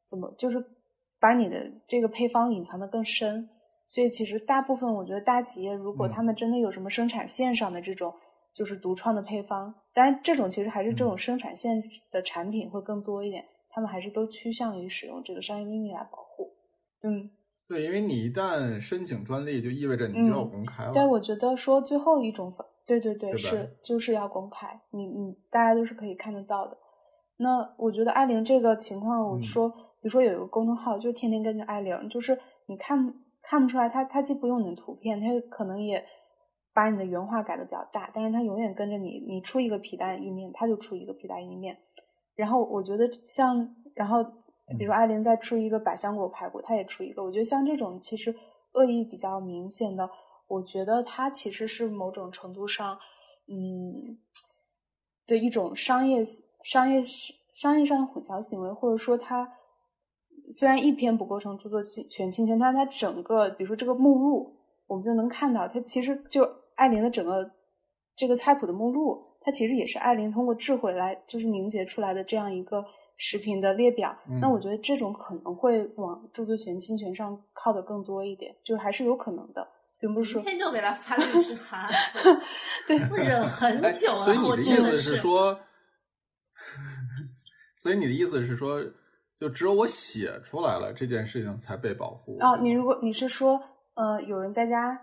[0.05, 0.63] 怎么就是
[1.19, 3.49] 把你的这个配方隐藏的更深。
[3.87, 8.13] 所以其实大部分我觉得大企业如果嗯他们真的有什么生产线上的这种
[8.53, 11.81] 就是独创的配方，当然这种其实还是这种嗯生产线
[12.11, 16.53] 的产品会更多一点，他们还是都趋向于使用这个商业秘密来保护。
[17.03, 17.29] 嗯。
[17.71, 20.91] 对，因为你一旦申请专利，就意味着你就要公开了。
[20.93, 26.77] 但，我觉得说最后一种方，对对对，对是就是要公开，你你大家都是可以看得到的。
[27.37, 36.03] 那我觉得艾琳这个情况，我嗯说，比如说有一个公众号，就天天跟着艾琳，就是你看看不出来他，他既不用你的图片，他可能也
[36.73, 41.77] 把你的原话改的比较大，但是他永远跟着你，你出一个皮蛋意面，他就出一个皮蛋意面。
[42.35, 44.23] 然后我觉得像，然后
[44.77, 47.23] 比如说艾琳再出一个百香果排骨，他也出一个。
[47.23, 48.35] 我觉得像这种其实
[48.73, 50.09] 恶意比较明显的，
[50.47, 52.97] 我觉得它其实是某种程度上，
[53.47, 54.17] 嗯，
[55.27, 56.23] 的一种商业
[56.63, 57.01] 商业
[57.53, 59.51] 商业上的混淆行为，或者说它
[60.49, 64.55] 虽然一篇不构成著作权侵权，但它整个比如说这个目录，
[64.87, 67.49] 我们就能看到，它其实就艾琳的整个
[68.15, 72.85] 这个菜谱的目录，它其实也是艾琳通过智慧来就是凝结出来的这样一个
[73.23, 74.17] 食品的列表。
[74.27, 79.67] 嗯那我觉得这种可能会往著作权侵权上靠的更多一点，就是还是有可能的。
[79.99, 81.87] 并不是说明天就给他发律师函，
[82.87, 85.59] 对我忍很哎，久了，所以你的意思是说，
[87.77, 88.83] 所以你的意思是说，
[89.39, 93.61] 就只有我写出来了这件事情才被保护哦，你如果你是说，
[93.93, 94.99] 呃，有人在家，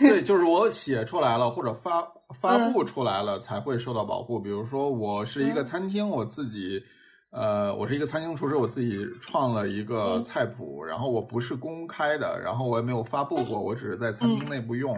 [0.00, 2.02] 对，就是我写出来了或者发
[2.34, 4.40] 发嗯布出来了才会受到保护。
[4.40, 6.82] 比如说，我是一个嗯餐厅，我自己。
[7.32, 14.96] 呃，我是一个餐厅厨师，我自己创了一个嗯菜谱，然后我不是公开的，然后我也没有发布过，我只是在餐厅内部用，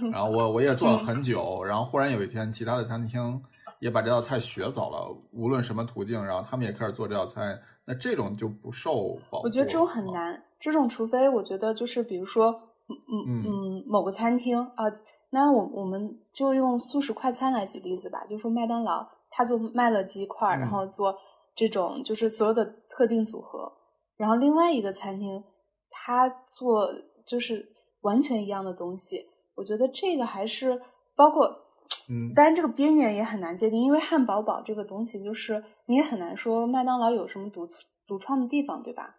[0.00, 3.42] 嗯然后我我也做了很久，然后忽然有一天，其他的餐厅
[3.80, 9.46] 也把这道菜学走了，无论什么途径，然后他们也开始做这道菜，那这种就不受保护。
[9.46, 10.06] 我觉得这种很。
[10.12, 13.18] 难，这种除非我觉得就是比如说，嗯嗯。
[13.26, 14.84] 嗯嗯，某个餐厅啊，
[15.30, 20.70] 那我我们就用速食快餐来举例子吧，就说麦当劳，它就卖了鸡块儿，然嗯。
[20.70, 21.16] 后做
[21.54, 23.72] 这种就是所有的特定组合，
[24.16, 25.42] 然后另外一个餐厅
[25.90, 26.88] 他做
[27.26, 27.66] 就是
[28.02, 30.80] 完全一样的东西，我觉得这个还是
[31.14, 31.46] 包括
[32.08, 37.68] 嗯，当然，这个边缘也很难界定，因为汉堡堡这个东西，就是你也很难说麦当劳有什么独
[38.06, 39.14] 独创的地方，对吧？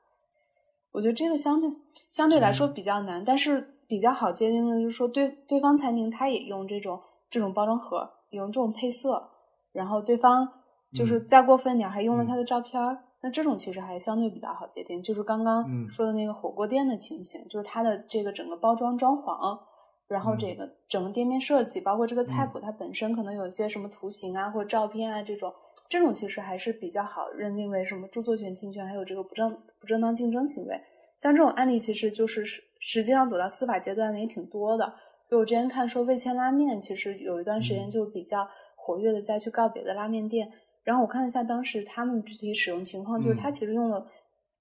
[0.93, 1.69] 我觉得这个相对
[2.07, 9.21] 相对来说比较难，但是比较好界定的就是说对对方餐厅他也用这种这种包装盒，用这种配色，
[9.73, 10.47] 然后对方
[10.93, 11.27] 就是嗯。
[11.27, 12.27] 再过分点儿还用了嗯。
[12.27, 15.01] 他的照片儿，那这种其实还相对比较好界定。
[15.03, 15.89] 就是刚刚嗯。
[15.89, 19.59] 说的那个火锅店的情形，就是它的这个整个包装装潢。
[20.07, 20.37] 然后嗯。
[20.37, 22.49] 这个整个店面设计，包括这个菜嗯。
[22.49, 25.51] 谱，它本身可能有一些什么图形啊或者照片啊这种，
[25.93, 30.75] 这种其实还是比较好认定为什么著作权侵权，还有这个不正不正当竞争行为。
[31.17, 34.91] 像这种案例，其实就是实实际上走到司法阶段的也挺多的。
[35.29, 40.51] 就我之前看说味千拉面，其实有一段时间嗯就比较活跃的再去告别的拉面店。
[40.83, 44.03] 然后我看了一下当时他们具体使用情况，就是嗯他其实用了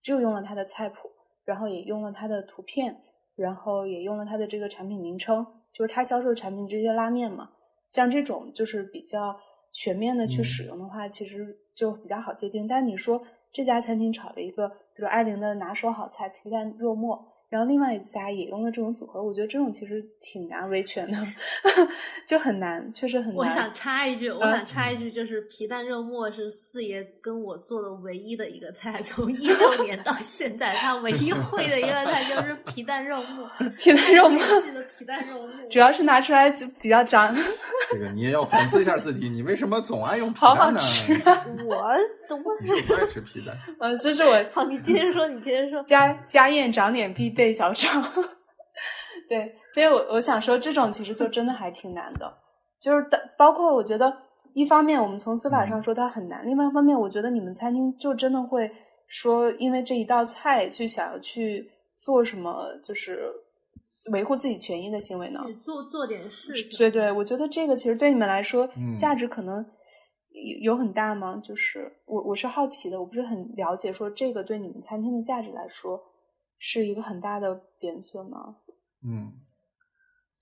[0.03, 1.09] 就用了他的菜谱，
[1.47, 2.95] 然后也用了他的图片，
[3.37, 7.49] 然后也用了他的这个产品名称，就是他销售的产品这些拉面嘛。
[7.89, 9.35] 像这种就是比较
[9.73, 12.69] 全面的去嗯使用的话，其实就比较好界定。
[12.69, 21.19] 但你说这家餐厅炒了一个，比如艾琳的拿手好菜皮蛋肉末，然后另外一家也用了这种组合，我觉得这种其实挺难维权的，
[22.27, 23.37] 就很难，确实很难。
[23.37, 33.47] 我想插一句，我嗯想插一句，就是皮蛋肉末是四爷跟我做的唯一的一个菜， 从一六年到现在，他唯一会的一个菜就是皮蛋肉末。
[33.79, 37.37] 皮蛋肉末记得皮蛋肉末，主要是拿出来就比较脏，
[37.93, 40.81] 这个你也要反思一下自己，你为什么总爱用皮好好蛋呢？
[40.81, 41.47] 吃啊！
[41.67, 41.85] 我
[42.41, 43.53] 懂你是不爱吃披萨？
[43.81, 45.83] 嗯，这是我好，你接着说，你接着说。
[45.83, 48.01] 家 家宴长脸必备小炒。
[49.29, 52.33] 对，所以我我想说，这种其实就真的还挺难的，
[52.81, 54.15] 就是的包括我觉得，
[54.55, 58.71] 一方面我们从司法上说它很难，另外一方面，我觉得你们餐厅就真的会
[59.07, 63.31] 说，因为这一道菜去想要去做什么，就是
[64.13, 65.41] 维护自己权益的行为呢？
[65.65, 69.65] 做做点事情，对对，我觉得这个其实对你们来说，嗯价值可能有
[70.61, 71.41] 有很大吗？
[71.43, 76.01] 就是我我是好奇的，我不是很了解，说这个对你们餐厅的价值来说
[76.59, 78.57] 是一个很大的贬损吗？
[79.05, 79.33] 嗯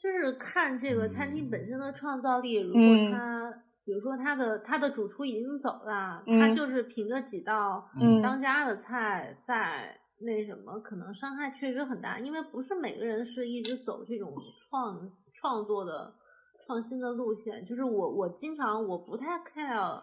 [0.02, 2.54] 就是看这个餐厅本身的创造力。
[2.56, 3.52] 如嗯果他，
[3.84, 12.18] 比如说他的他的主厨已经走了，嗯他就是凭着几道嗯当家的菜在那什么，可能伤害确实很大。
[12.18, 14.32] 因为不是每个人是一直走这种
[14.70, 16.14] 创创作的
[16.70, 17.66] 创新的路线。
[17.66, 20.00] 就是我我经常我不太 care。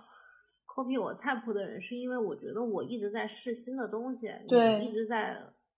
[0.67, 5.35] copy 我菜谱的人，是因为我觉得我一直在试新的东西，对一直在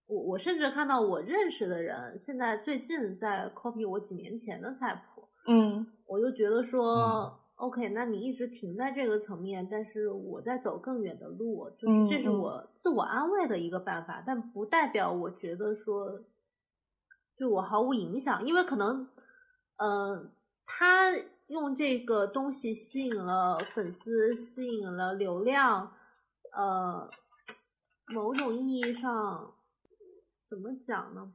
[0.07, 16.19] 我我甚至看到我认识的人，现在最近在 copy 我几年前的菜谱，嗯我就觉得说、嗯 o k 那你一直停在这个层面，但是我在走更远的路，就是这是嗯嗯我自我安慰的一个办法，但不代表我觉得说
[17.37, 19.07] 对我毫无影响，因为可能，
[19.77, 20.29] 呃，
[20.71, 21.11] 他
[21.47, 25.91] 用这个东西吸引了粉丝，吸引了流量，
[26.55, 27.09] 呃，
[28.13, 29.51] 某种意义上
[30.47, 31.33] 怎么讲呢？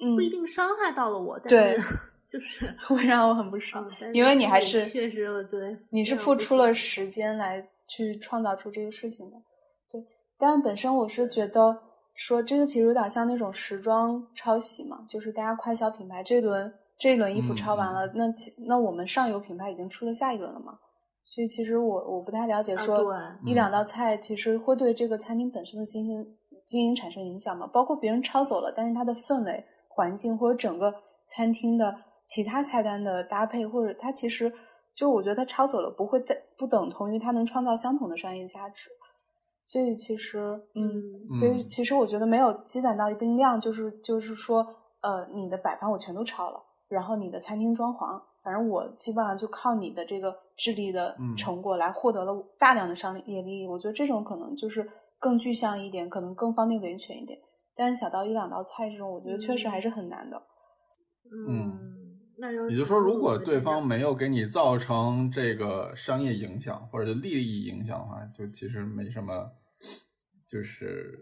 [0.00, 1.82] 嗯不，一定伤害到了我，但对是
[2.30, 9.36] 就是会让我很不爽嗯，因为你还是确实对，你是付出了时间来去创造出这个事情的，
[9.90, 10.06] 对。
[10.38, 11.76] 但本身我是觉得
[12.14, 20.78] 说这个其实有点像那种时装抄袭嘛，就是大家快消品牌这轮这一轮衣服嗯抄完了，那其那我们上游品牌已经出了下一轮了嘛，
[21.24, 26.26] 所以其实我我不太了解啊说对一两道菜其实会对这个餐厅本身的经营
[26.66, 27.66] 经营产生影响吗？
[27.72, 30.92] 包括别人抄走了，但是它的氛围、环境或者整个
[31.26, 31.94] 餐厅的
[32.26, 34.52] 其他菜单的搭配，或者它其实
[34.94, 38.90] 就我觉得它抄走了不会等不等同于它能创造相同的商业价值。
[39.64, 40.38] 所以其实，
[40.74, 40.88] 嗯，
[41.30, 44.66] 嗯所以嗯其实我觉得没有积攒到一定量，就是就是说
[45.02, 53.66] 呃，你的摆盘我全都抄了，然后你的餐厅装潢，反正我基本上就靠你的这个智力的嗯成果来获得了大量的商业利益。
[53.66, 57.38] 我觉得这种可能就是更具象一点，可能更方便维权一点。
[57.76, 60.42] 但是小到一两道菜这种，我觉得确实还是很难的。
[61.48, 61.78] 嗯，
[62.38, 69.48] 那就也就是说，如果对方没有给你造成这个商业影响或者利益影响的话，就其实没什么，
[70.50, 71.16] 就是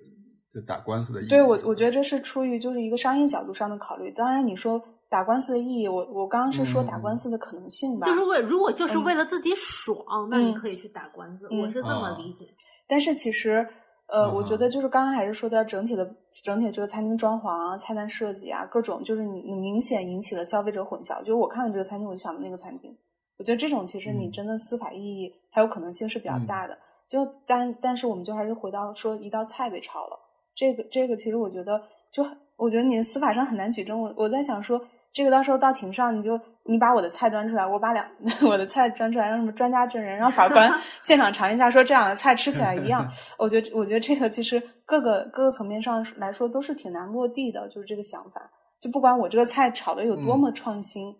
[0.55, 1.29] 就打官司的意义。
[1.29, 4.11] 对我，我觉得这是出于就是一个商业角度上的考虑。
[4.13, 8.07] 当然，你说打官司的意义，我我刚刚是说打嗯官司的可能性吧。
[8.07, 9.99] 就是为如果就是嗯为了自己爽，
[10.31, 12.47] 那你嗯可以去打官司，嗯我是这么啊理解。
[12.89, 13.67] 但是其实，
[14.09, 16.09] 呃，嗯我觉得就是刚刚还是说到整体的
[16.43, 21.19] 整体这个餐厅装潢啊、菜单设计啊，各种就是你你明显引起了消费者混淆。
[21.19, 22.97] 就是我看了这个餐厅，我就想到那个餐厅。
[23.39, 26.77] 我觉得这种其实你嗯真的司法意义还有可能性是比较嗯大的。
[27.09, 30.19] 就但但是我们就还是回到说一道菜被炒了，
[30.55, 31.81] 这个这个其实我觉得
[32.13, 34.01] 就很我觉得你司法上很难举证。
[34.01, 34.81] 我我在想说，
[35.17, 38.07] 这个到时候到庭上，你就你把我的菜端出来，我把两
[38.47, 43.09] 我的菜端出来，让什么专家证人，让法官 现场尝一下，说这两个菜吃起来一样。
[43.39, 48.51] 我觉得我觉得这个其实各个各个层面上来说都是挺难落地的，就是这个想法。
[48.79, 51.17] 就不管我这个菜炒的有多么创新，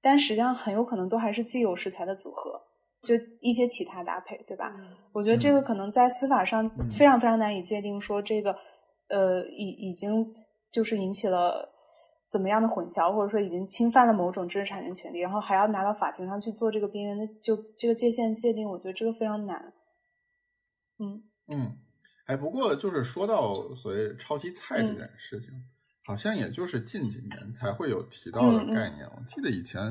[0.00, 2.60] 但实际上很有可能都还是既有食材的组合，
[3.02, 4.72] 就一些其他搭配，对吧？
[4.78, 8.54] 嗯我觉得这个可能在司法上嗯非常非常难以界定，说这个
[9.08, 10.24] 呃已已经
[10.70, 11.68] 就是引起了
[12.32, 19.74] 怎么样的混淆，或者说已经侵犯了某种知识产权权利，然后还要拿到法庭上去做这个边缘的就这个界限界定，我觉得这个非常难。
[20.98, 21.76] 嗯嗯，
[22.24, 25.50] 哎，不过就是说到所谓抄袭菜这件事情，
[26.06, 29.06] 好像也就是近几年才会有提到的嗯嗯概念。
[29.14, 29.82] 我记得以前，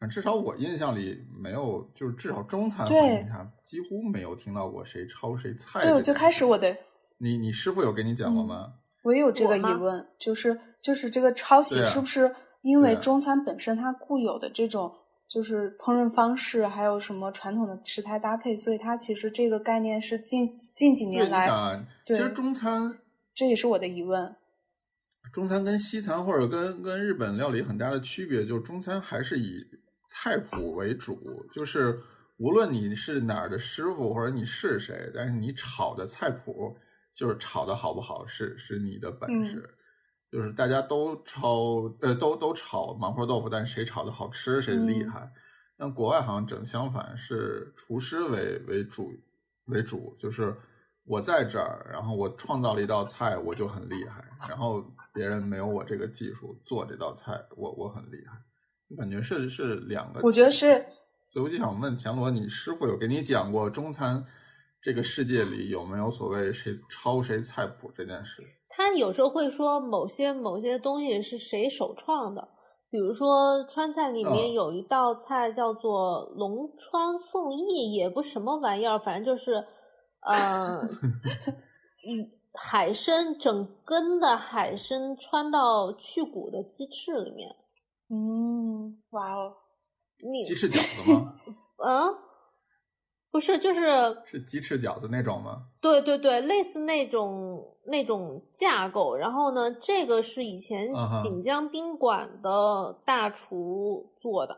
[0.00, 5.82] 嗯至少我印象里没有，就是至少中餐对环境下几乎没有听到过谁抄谁菜。
[5.82, 6.76] 对，我最开始我的
[7.18, 8.74] 你你师傅有给你讲过嗯吗？
[9.04, 14.92] 我也有这个疑问，就是就是这个抄袭是不是因为中餐本身它固有的这种
[15.28, 22.98] 就是烹饪方式，还有什么传统的食材搭配，所以它其实这个概念是近近几，年来，啊，其实中餐
[23.34, 24.34] 这也是我的疑问。
[25.32, 29.62] 中餐跟西餐或者跟跟日本料理很大的区别，就是中餐还是以
[30.08, 31.18] 菜谱为主，
[31.52, 32.00] 就是
[32.38, 36.74] 无论你是哪儿的师傅或者你是谁，但是你炒的菜谱
[37.14, 39.62] 就是炒的好不好是是你的本事。
[40.30, 45.32] 就是大家都炒呃都都炒麻婆豆腐，但是谁炒的好吃谁厉嗯害。
[45.76, 49.12] 那国外好像整相反，是厨师为为主
[49.66, 50.54] 为主，就是
[51.04, 58.36] 我在这儿，然后我创造了一道菜，我就很厉害，然后别人没有我这个技术做这道菜，我我很厉害。
[58.96, 60.84] 感觉是是两个，我觉得是
[61.30, 64.24] 所以我就想问田螺，你师傅有给你讲过中餐
[64.82, 68.42] 这个世界里有没有所谓谁抄谁菜谱这件事？
[68.78, 72.46] 他有时候会说某些某些东西是谁首创的，
[72.90, 79.66] 比如说川菜里面嗯有一道菜叫做龙川凤翼，也不什么玩意儿，反正就是，
[80.20, 80.80] 呃，
[82.06, 87.56] 一海参整根的海参穿到去骨的鸡翅里面，
[88.10, 89.54] 嗯，哇哦，
[90.22, 91.34] 你鸡翅饺子吗？
[91.84, 92.14] 嗯，
[93.30, 93.82] 不是，就是
[94.24, 95.66] 是鸡翅饺子那种吗？
[95.80, 99.14] 对对对，类似那种那种架构。
[99.14, 100.88] 然后呢，这个是以前
[101.22, 104.54] 锦江宾馆的大厨做的，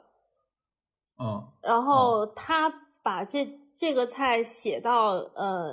[1.18, 5.72] 嗯然后他把这这个菜写到呃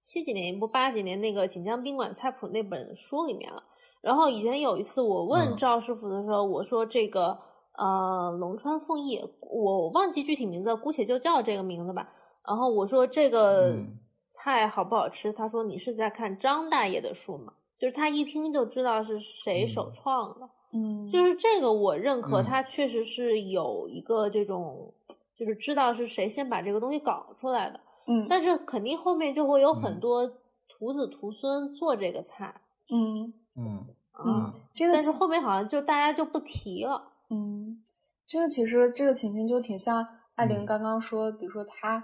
[0.00, 3.62] 七几年不八几年那个锦江宾馆菜谱那本书里面了。
[4.00, 7.38] 然后以前有一次我问嗯赵师傅的时候，我说这个
[7.78, 12.08] 呃龙川凤翼，我忘记具体名字了，姑且就叫这个名字吧。
[12.46, 13.98] 然后我说这个嗯
[14.30, 15.32] 菜好不好吃？
[15.32, 17.52] 他说你是在看张大爷的书吗？
[17.78, 20.48] 就是他一听就知道是谁首嗯创的。
[20.72, 24.92] 嗯，就是这个我认可，嗯他确实是有一个这种，
[25.36, 30.26] 就是知道是谁先把这个东西搞出来的，嗯，但是肯定后面就会有很嗯多
[30.68, 32.54] 徒子徒孙做这个菜
[32.90, 37.12] 嗯嗯啊，嗯，这个但是后面好像就大家就不提了。
[37.30, 37.82] 嗯，
[38.26, 42.02] 这个其实这个情形就挺像艾琳嗯刚刚说，比如说她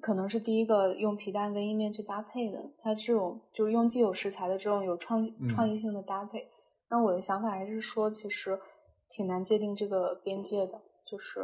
[0.00, 6.46] 可能是第一个用皮蛋跟意面去搭配的，她这种就是用既有食材的这种有创嗯创意性的搭配。
[6.90, 8.58] 那我的想法还是说，其实
[9.08, 11.40] 挺难界定这个边界的，就是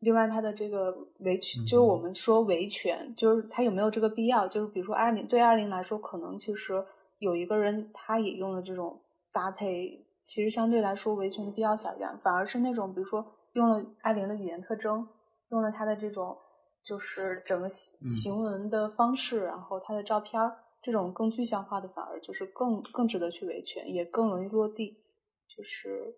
[0.00, 4.48] 另外它的这个维权，就是我嗯们说维权，就是它有没有这个必要？
[4.48, 6.82] 就是比如说艾琳对艾琳来说，可能其实
[7.18, 8.98] 有一个人他也用了这种
[9.32, 10.02] 搭配，
[10.32, 13.24] 其实相对来说维权的必要小一点，反而是那种比如说
[13.54, 15.04] 用了艾琳的语言特征，
[15.50, 16.38] 用了她的这种
[16.84, 25.02] 就是整个行文的方式，然后她的照片儿这种更具象化的，反而就是更更值得去维权，也更容易落地。
[25.48, 26.14] 就是，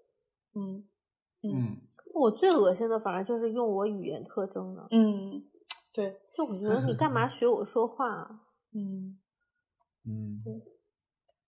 [0.54, 0.84] 嗯
[1.42, 1.78] 嗯
[2.12, 5.42] 我最恶心的反而就是用我语言特征的，嗯，
[5.90, 8.28] 对，就我觉得你干嘛 学我说话啊？
[8.74, 9.16] 嗯，
[10.04, 10.38] 嗯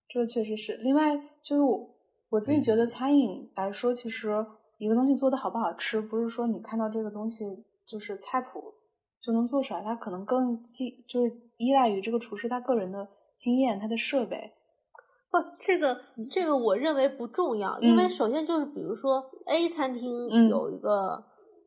[0.08, 0.78] 这个确实是。
[0.78, 1.93] 另外，就是我
[2.34, 4.44] 我自己觉得餐饮来说，其实
[4.78, 8.74] 一个东西做的好不好吃，不是说你看到这个东西就是菜谱
[9.22, 13.06] 就能做出来，它可能更依就是依赖于这个厨师他个人的
[13.38, 14.52] 经验、他的设备。
[15.30, 18.10] 不，这个这个我认为不重要，因为嗯。
[18.10, 20.48] 首先就是比如说 A 餐厅嗯。
[20.48, 21.24] 有一个，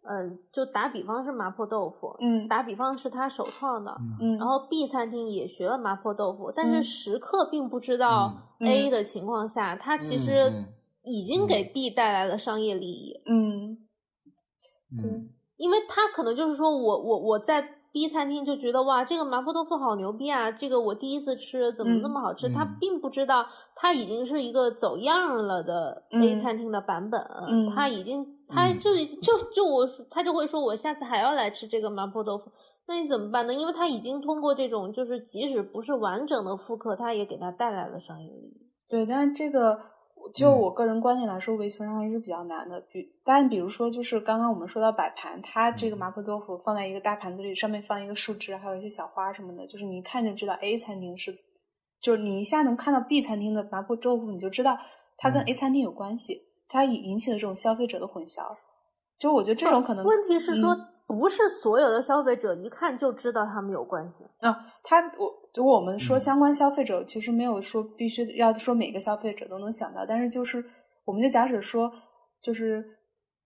[0.08, 10.68] 嗯、就打比方是麻婆豆腐，嗯打比方是他首创的，嗯嗯，然后 B 餐厅也学了麻婆豆腐，但是嗯食客并不知道嗯 A 嗯的情况下，他其嗯实嗯
[11.04, 13.78] 已经给 B 带来了商业利益，嗯。
[15.04, 22.48] 嗯因为他可能就是说我我我在 B 餐厅就觉得哇，这个麻婆豆腐好牛逼啊，这个我第一次吃怎么那么好吃？
[22.48, 23.44] 嗯他并不知道
[23.76, 27.20] 他已经是一个走样了的 A 嗯餐厅的版本，
[27.50, 32.52] 嗯他已经他嗯就就就我他就会说我下次还要来吃这个麻婆豆腐。
[32.88, 33.54] 那你怎么办呢？
[33.54, 38.68] 因为他已经通过这种，就是即使不是完整的复刻，他也给他带来了商业利益。
[38.88, 39.78] 对，但是这个
[40.34, 42.80] 就嗯我个人观点来说，维权上还是比较难的。
[42.92, 51.34] 比但比如说，就是刚刚我们说到摆盘，它这个嗯麻婆豆腐放在一个大盘子里，上面放一个树枝，还有一些小花什么的，就是你一看就知道 A 餐厅是，
[52.02, 54.78] 就是你一下能看到 B 餐厅的麻婆豆腐，你就知道
[55.18, 58.44] 它跟嗯 A 餐厅有关系，它引引起了这种消费者的混淆。
[59.18, 64.26] 就我觉得这种可能问题是说，嗯不是所有的消费者一看就知道他们有关系。
[64.42, 64.54] 啊，
[64.84, 66.20] 他我如果我们说嗯。
[66.20, 70.64] 相关消费者，其实没有说必须要说每个消费者都能想到，但是就是
[71.06, 71.90] 我们就假使说，
[72.42, 72.84] 就是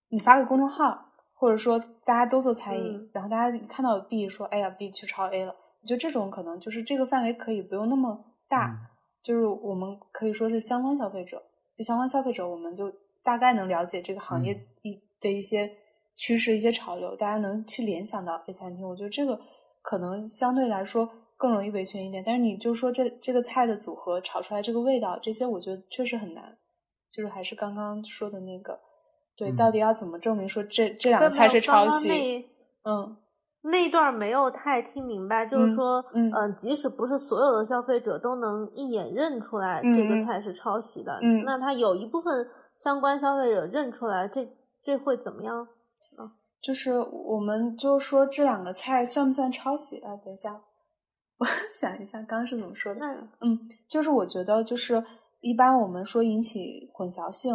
[0.09, 0.97] 你发个公众号，
[1.35, 3.09] 或者说大家都做餐饮，嗯。
[3.13, 8.77] 然后大家看到 B 说，哎呀 B 去抄 A 了，我觉得这种可能就是这个范围可以不用那么大，嗯。
[9.21, 11.39] 就是我们可以说是相关消费者，
[11.77, 12.91] 就相关消费者，我们就
[13.23, 14.65] 大概能了解这个行业嗯。
[14.81, 15.71] 一的一些
[16.15, 18.87] 趋势、一些潮流，大家能去联想到 A 餐厅。
[18.87, 19.39] 我觉得这个
[19.81, 22.23] 可能相对来说更容易维权一点。
[22.25, 26.57] 但是你就说这这个菜的组合炒出来这个味道，这些我觉得确实很难。
[27.13, 28.79] 就是还是刚刚说的那个，
[29.35, 32.07] 对，嗯到底要怎么证明说这这两个菜是抄袭？
[32.83, 33.17] 那嗯
[33.63, 42.47] 那段没有太听明白，就是嗯说，嗯呃即使不是所有的消费者都能一眼认出来嗯这个嗯菜是抄袭的，嗯那他有一部分
[42.81, 44.47] 相关消费者认出来，这
[44.81, 45.67] 这会怎么样？
[46.61, 50.15] 就是我们就说这两个菜算不算抄袭啊？
[50.17, 50.53] 等一下，
[51.39, 53.01] 我 想一下，刚刚是怎么说的？
[53.41, 53.57] 嗯，
[53.89, 55.03] 就是我觉得，就是
[55.39, 57.51] 一般我们说引起混淆性，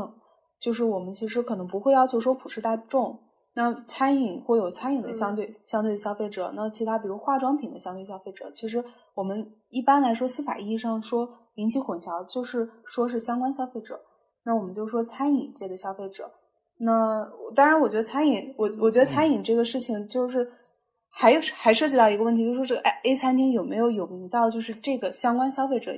[0.58, 3.18] 就是我们其实可能不会要求说普世大众。
[3.58, 8.84] 那餐饮会有餐饮的相对、相对的消费者，那其他比如化妆品的相对消费者，其实
[9.14, 13.98] 我们一般来说司法意义上说引起混淆，就是说是相关消费者。
[14.44, 16.30] 那我们就说餐饮界的消费者。
[16.78, 20.46] 那当然，我觉得餐饮，我我觉得餐饮这个事情就是
[21.08, 25.92] 还有还涉及到一个问题，就是说这个 A A 餐厅有没有有名到就是这个相关消费者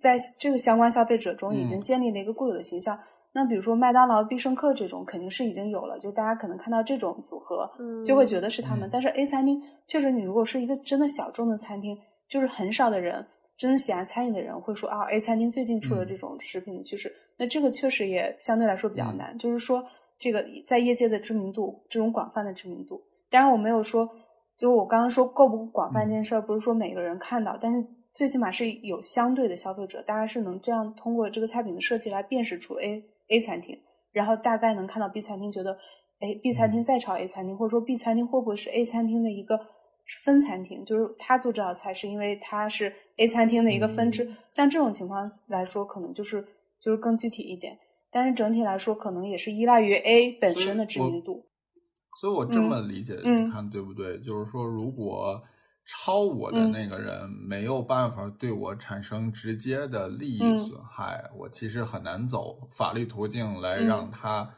[0.00, 1.80] 在这个相关消费者中已经嗯。
[1.80, 2.98] 建立了一个固有的形象。
[3.32, 7.70] 那比如说麦当劳、必胜客这种肯定是已经有了，就大家可能看到这种组合，
[8.04, 8.88] 就会觉得是他们。
[8.88, 8.90] 嗯。
[8.92, 11.96] 但是 A 餐厅确实，你如果是一个真的小众的餐厅，
[12.28, 13.24] 就是很少的人
[13.56, 16.06] 真的喜爱餐饮的人会说啊，A 餐厅最近出了嗯。
[16.08, 17.12] 这种食品的趋势。
[17.38, 19.16] 那这个确实也相对来说比较嗯。
[19.16, 19.84] 难，就是说
[20.20, 23.02] 这个在业界的知名度，这种广泛的知名度。
[23.30, 24.08] 当然，我没有说，
[24.56, 33.80] 就我刚刚说够不广泛这件事儿，不是说每个人看到，但是最起码是有相对的消费者，大家是能这样通过这个菜品的设计来辨识出 A A 餐厅，
[34.12, 35.78] 然后大概能看到 B 餐厅，觉得
[36.18, 39.58] 哎 B 餐厅在炒 A 餐厅，或者说 B 餐厅会不会是 A 餐厅的一个
[40.22, 44.36] 分餐厅，就是他做这道菜是因为他是 A 餐厅的一个分支，嗯。
[44.50, 46.44] 像这种情况来说，可能就是
[46.80, 47.78] 就是更具体一点。
[48.10, 51.46] 但是整体来说，可能也是依赖于 A 本身的知名度。
[52.20, 54.18] 所以我这么理解，嗯你看对不对？
[54.20, 55.40] 就是说，如果
[55.86, 64.48] 抄我的嗯那个人没有办法对我产生直接的利益嗯损害，我其实很难走法律途径来嗯让他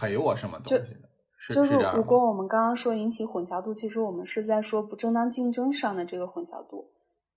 [0.00, 1.08] 赔我什么东西的。
[1.38, 6.90] 是就是这样如果我们刚刚说引起混淆度，其实我们是在说不正当竞争上的这个混淆度。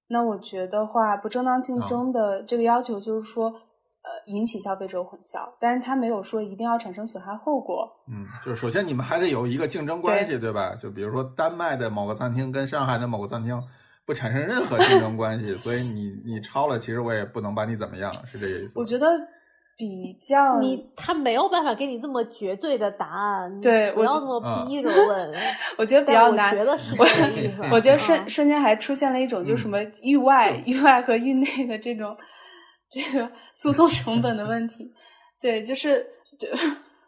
[0.07, 3.53] 那我觉得话，不正当竞啊争的这个要求就是说，呃，
[4.26, 7.89] 引起消费者混淆，但是他没有说一定要产生损害后果。
[8.07, 10.76] 嗯，就是首先你们还得有一个竞争关系，对吧？
[10.76, 13.61] 就比如说丹麦的某个餐厅跟上海的某个餐厅
[14.05, 18.74] 不产生任何竞争关系，所以你你抄了，其实我也不能把你怎么样，是这个意思？
[18.80, 19.07] 我觉得
[19.76, 25.34] 比较你他没有办法给你这么绝对的答案，对我要那么啊逼着问。
[25.80, 26.55] 我觉得比较难。
[26.55, 32.15] 觉得是我这个意思我觉得啊瞬瞬间还出现了一种，就是什嗯么域外、域外和域内的这种
[32.94, 34.94] 这个诉讼成本的问题。
[35.41, 36.06] 对，就是
[36.39, 36.48] 就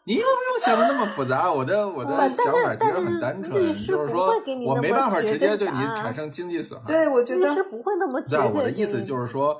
[0.03, 4.29] 你不用想的那么复杂，我的我的想法其实很单纯，就是说
[4.65, 6.85] 我没办法直接对你产生经济损害。
[6.85, 8.51] 对，我觉得律师不会那么绝对。
[8.51, 9.59] 我的意思就是说，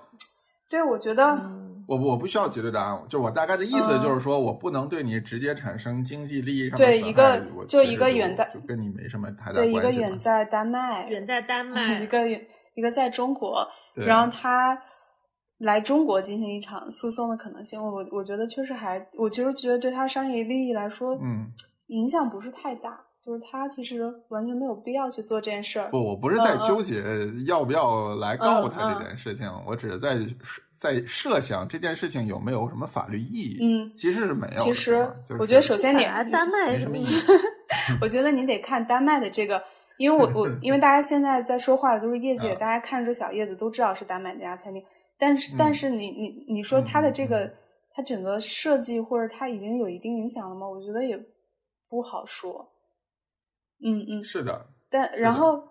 [0.69, 12.45] 对，我觉得嗯，我我不需要绝对答案，就是我大概的意思嗯就是说我不能对你直接产生经济利益上的损害对一个就一个远在就跟你没什么太大对一个关系嘛远在丹麦，远在丹麦，一个远
[12.75, 13.65] 一个在中国，
[13.95, 14.77] 然后他
[15.65, 21.47] 来中国进行一场诉讼的可能性，我我觉得确实还，我其实觉得对他商业利益来说，嗯，
[21.87, 25.89] 影响不是太大，就是他其实完全没有必要去做这件事儿。
[25.89, 27.03] 不，我不是在纠结
[27.47, 30.19] 要不要来告他嗯这件事情，我只是在
[30.77, 33.57] 在设想这件事情有没有什么法律意义。
[33.61, 34.61] 嗯，其实是没有。
[34.61, 34.91] 其实
[35.27, 37.15] 就是我觉得首先你本来丹麦没什么 意义。
[37.99, 39.59] 我觉得你得看丹麦的这个，
[39.97, 44.83] 因为我我因为大家现在在说话的都是业界，啊大家看着小叶子都知道是丹麦那家餐厅，
[45.17, 45.55] 但是、嗯。
[45.57, 47.51] 但是你你你说它的这个、
[47.91, 50.67] 它整个设计或者它已经有一定影响了吗？
[50.67, 51.17] 我觉得也
[51.89, 52.71] 不好说。
[53.83, 55.61] 嗯嗯，是的，但然后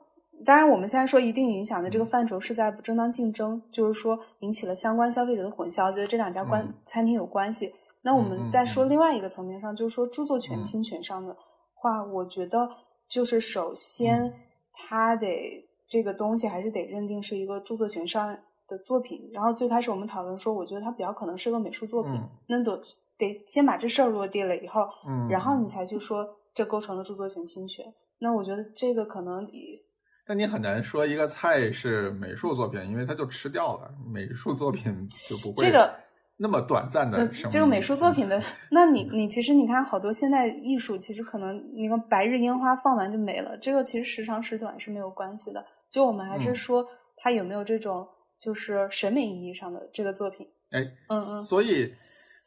[0.45, 6.75] 当然我们现在说一定影响的这个范畴是在不正当竞争，就是说引起了相关消费者的混淆，觉得这两家关、嗯。
[6.85, 7.73] 餐厅有关系。
[8.03, 8.91] 那我们再说嗯。
[8.91, 10.65] 另外一个层面上，就是说著作权嗯。
[10.65, 11.35] 侵权上的
[11.73, 12.69] 话，我觉得
[13.09, 14.35] 就是首先嗯
[14.73, 18.37] 它得这个东西还是得认定是一个著作权上
[18.69, 19.29] 的作品。
[19.33, 22.81] 然后最开始我们讨论说，我觉得它比较可能是个美术作品，嗯那得
[23.19, 27.85] 得先把这事儿落地了以后，嗯，然后你才去说这构成了著作权侵权。
[28.19, 29.81] 那我觉得这个可能比
[30.27, 33.91] 那你很难说一个菜是美术作品，因为它就吃掉了。
[34.11, 34.95] 美术作品
[35.29, 35.95] 就不会这个
[36.39, 37.33] 那么短暂呃的。
[37.51, 38.41] 这个美术作品的，
[38.71, 45.63] 那你你其实你看好多现代艺术，其实可能那个白日烟花放完就没了，这个其实时长时短是没有关系的。
[45.91, 46.89] 就我们还是嗯说
[47.19, 48.09] 它有没有这种
[48.45, 50.47] 就是审美意义上的这个作品。
[50.73, 51.95] 哎，嗯嗯，所以，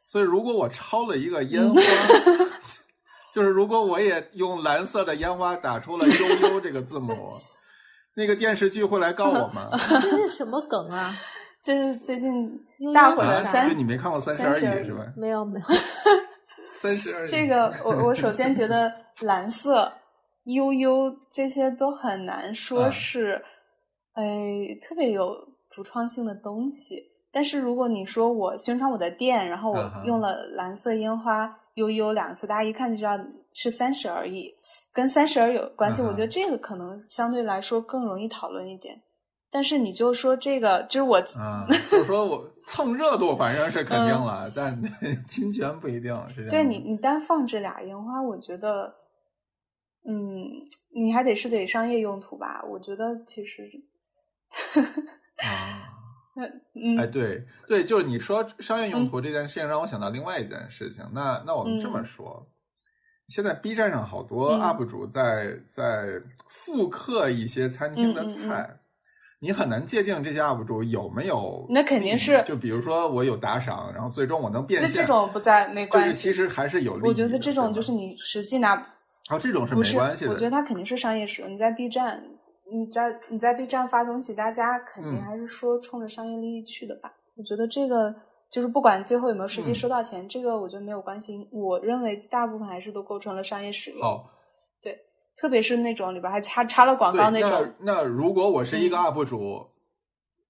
[0.04, 1.80] 所以如果我抄了一个烟花，
[3.34, 7.32] 就是如果我也用蓝色的烟花打出了“悠悠”这个字母，
[8.14, 9.70] 那个电视剧会来告我吗？
[10.00, 11.14] 这是什么梗啊？
[11.60, 12.48] 这是最近
[12.94, 15.04] 大火的啊，三就你没看过《三十而已是吧？
[15.16, 15.66] 没有没有，
[16.74, 17.28] 三十而已。
[17.28, 18.92] 这个，我我首先觉得
[19.22, 19.92] 蓝色、
[20.44, 23.42] 悠悠这些都很难说啊是，
[24.14, 24.24] 哎、
[24.80, 27.02] 特别有独创性的东西。
[27.30, 33.18] 但是如果你说我宣传我的店，然后我用了蓝色烟花“悠悠”两个词，大家一看就知道
[33.52, 34.52] 是三十而已，
[34.92, 36.00] 跟三十而有关系。
[36.02, 39.00] 我觉得这个可能相对来说更容易讨论一点。
[39.50, 44.78] 但是你就说这个，就是我嗯，就是说我 蹭热度，反正是肯定了，但
[45.26, 46.50] 侵权 不一定是这样。
[46.50, 48.94] 对你，你单放这俩烟花，我觉得，
[50.06, 50.44] 嗯，
[50.94, 52.62] 你还得是得商业用途吧？
[52.68, 53.70] 我觉得其实，
[55.38, 55.84] 啊。
[56.36, 61.04] 嗯，哎，对对，就是你说商业用途这件事情，让我想到另外一件事情。
[61.12, 62.46] 那那我们这么嗯说，
[63.26, 66.06] 现在 B 站上好多嗯 UP 主在在
[66.48, 68.70] 复刻一些餐厅的菜，
[69.40, 71.66] 你很难界定这些 UP 主有没有。
[71.70, 76.20] 那肯定是就比如说我有打赏，然后最终我能变现，这这种不在没就是关系。
[76.20, 77.08] 其实还是有利益。
[77.08, 78.76] 我觉得这种就是你实际拿
[79.30, 80.30] 哦，这种是，没关系的。
[80.30, 81.52] 我觉得它肯定是商业使用。
[81.52, 82.22] 你在 B 站，
[82.72, 87.12] 你在你在 B 站发东西，大家肯定嗯还是说冲着商业利益去的吧？
[87.36, 88.14] 我觉得这个
[88.50, 91.48] 就是不管最后有没有实际嗯收到钱，这个我觉得没有关系。
[91.52, 94.00] 我认为大部分还是都构成了商业使用。
[94.00, 94.24] 哦，
[95.40, 99.64] 特别是那种里边还插插了广告，那种，那如果我是一个嗯 UP 主，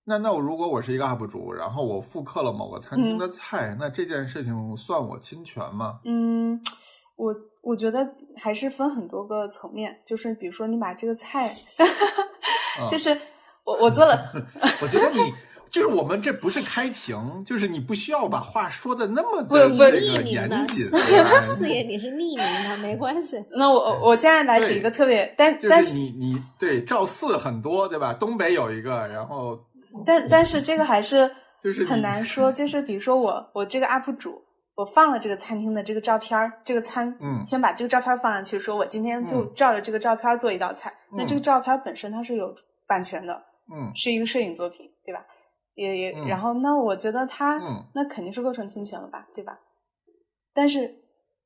[0.06, 6.00] 那那我如果我是一个 UP 主，然后我复刻了某个餐厅嗯的菜，那这件事情算我侵权吗？
[6.06, 6.58] 嗯，
[7.16, 7.34] 我
[7.68, 11.54] 我觉得还是分很多个层面，就是比如说你把这个菜，
[12.80, 13.14] 嗯 就是
[13.64, 14.32] 我我做了，
[14.80, 15.20] 我觉得你
[15.70, 20.86] 就是我们这不是开庭，就是你不需要把话说的那么不的不这个匿名的，严谨，
[21.56, 23.36] 四爷 你是匿名的，没关系。
[23.50, 28.14] 那我我现在来举一个特别，但就是但是你你对赵四很多对吧？
[28.14, 29.58] 东北有一个，然后
[30.06, 34.42] 但但是这个还是就是很难说，就是比如说我我这个 UP 主。
[34.78, 40.94] 我放了这个餐厅的这个照片儿，这个餐，嗯先把这个照片儿放上去，说我今天就嗯照着这个照片儿做一道菜。
[41.10, 42.54] 那这个嗯照片儿本身它是有
[42.86, 43.34] 版权的，
[43.74, 45.20] 嗯是一个摄影作品，对吧？
[45.74, 49.58] 也也，嗯然后那我觉得它、嗯那肯定是构成侵权了吧，对吧？
[50.54, 50.94] 但是，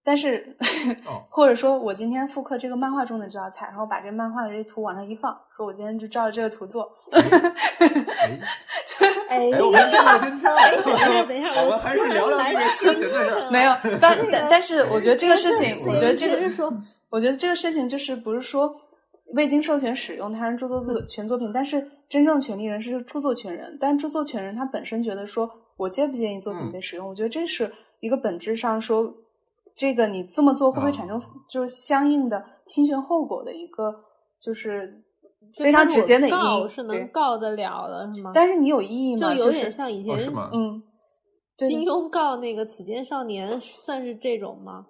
[0.05, 0.57] 但是，
[1.07, 1.23] 哦。
[1.31, 7.21] 或者说我今天复刻这个漫画中的这道菜，然后把这漫画的这图往上一放，说我今天就照着这个图做，哎
[9.29, 13.51] 哎 哎，我们这个先掐了，等一下等一下我们还是聊聊这个事情的事儿。
[13.51, 16.73] 没有，但但但是我觉得这个事情，我觉得这个
[17.09, 18.75] 我觉得这个事情就是不是说
[19.35, 26.73] 未经授权使用他人著作作权作品，但是真正权利人是著作权人，但著作权人他本身觉得说我介不介意作品嗯。
[26.73, 29.13] 被使用，我觉得这是一个本质上说，
[29.83, 33.93] 这个你这么做会不会产生哦就是相应的侵权后果的一个
[34.41, 35.03] 就是
[35.59, 36.33] 非常直接的意义。
[36.33, 38.31] 告是能告得了的，是吗？
[38.33, 39.35] 但是你有异议吗？
[39.35, 40.81] 就有点像以前哦是吗嗯，
[41.59, 44.87] 对金庸告那个此间少年，算是这种吗？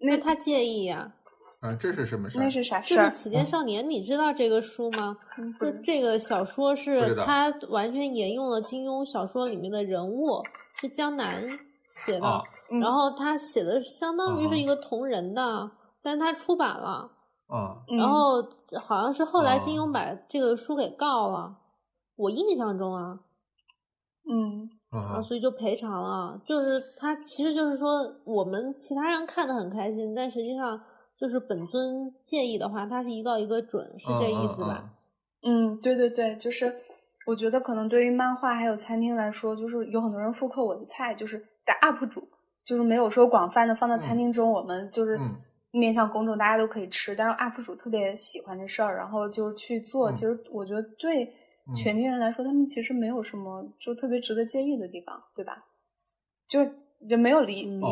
[0.00, 1.12] 那他介意呀、
[1.60, 2.42] 啊，这是什么事儿？
[2.42, 3.08] 那是啥事儿？
[3.08, 5.16] 就是此间少年，你知道这个书吗？
[5.60, 10.42] 就这个小说是他完全沿用了金庸小说里面的人物，
[10.80, 11.48] 是江南
[11.88, 12.42] 写的，啊
[12.72, 12.80] 嗯。
[12.80, 15.70] 然后他写的相当于是一个同人的，
[16.02, 17.10] 但他出版了，
[17.46, 17.76] 啊。
[17.90, 17.98] 嗯。
[17.98, 18.42] 然后
[18.80, 21.58] 好像是后来金哦庸把这个书给告了，
[22.16, 23.20] 我印象中啊，
[24.30, 24.70] 嗯。
[24.90, 26.40] 啊，啊所以就赔偿了。
[26.46, 30.78] 就是他其实就是说，我们其他人看的很开心，但实际上
[31.18, 34.90] 就是本尊介意的话，他是一告一个准，是这意思吧？
[35.44, 36.76] 嗯，对对对，就是
[37.26, 42.28] 我觉得可能对于漫画还有餐厅来说，就是有很多人复刻我的菜，就是打 UP 主，
[42.64, 45.36] 就是没有说广泛的放到餐厅中，我们就是嗯
[45.70, 50.10] 面向公众，大家都可以吃，但是 UP 主特别喜欢这事儿，然后就去做。
[50.10, 55.64] 嗯其实我觉得对嗯全体人来说，他们其实没有什么就特别值得介意的地方，对吧？
[56.48, 56.70] 就是
[57.08, 57.90] 就没有理你哦，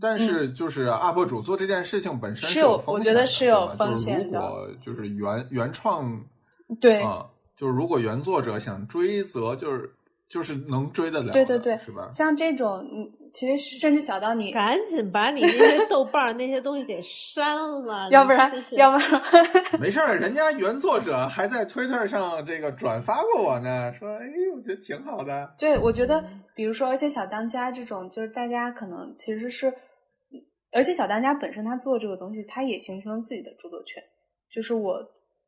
[0.00, 4.38] 但是就是 UP 主做这件事情本身是有我觉得是有风险的
[4.80, 6.24] 就是如果就是原原创
[6.80, 7.02] 对。
[7.02, 9.90] 啊，就是如果原作者想追责，就是
[10.32, 12.08] 就是能追得了，对对对，是吧？
[12.10, 17.54] 像这种，嗯，其实甚至小到你，赶紧把你那些豆瓣儿那些东西给删
[17.84, 19.22] 了， 要不然要不然，
[19.78, 24.24] 没事儿，人家原作者还在 Twitter 上这个转发过我呢，说哎，
[24.56, 25.54] 我觉得挺好的。
[25.58, 29.70] 对，我觉得嗯，比如说，而且小当家这种，就是大家可能其实是，
[30.72, 34.02] 而且小当家本身他做这个东西，他也形成了自己的著作权。
[34.50, 34.98] 就是我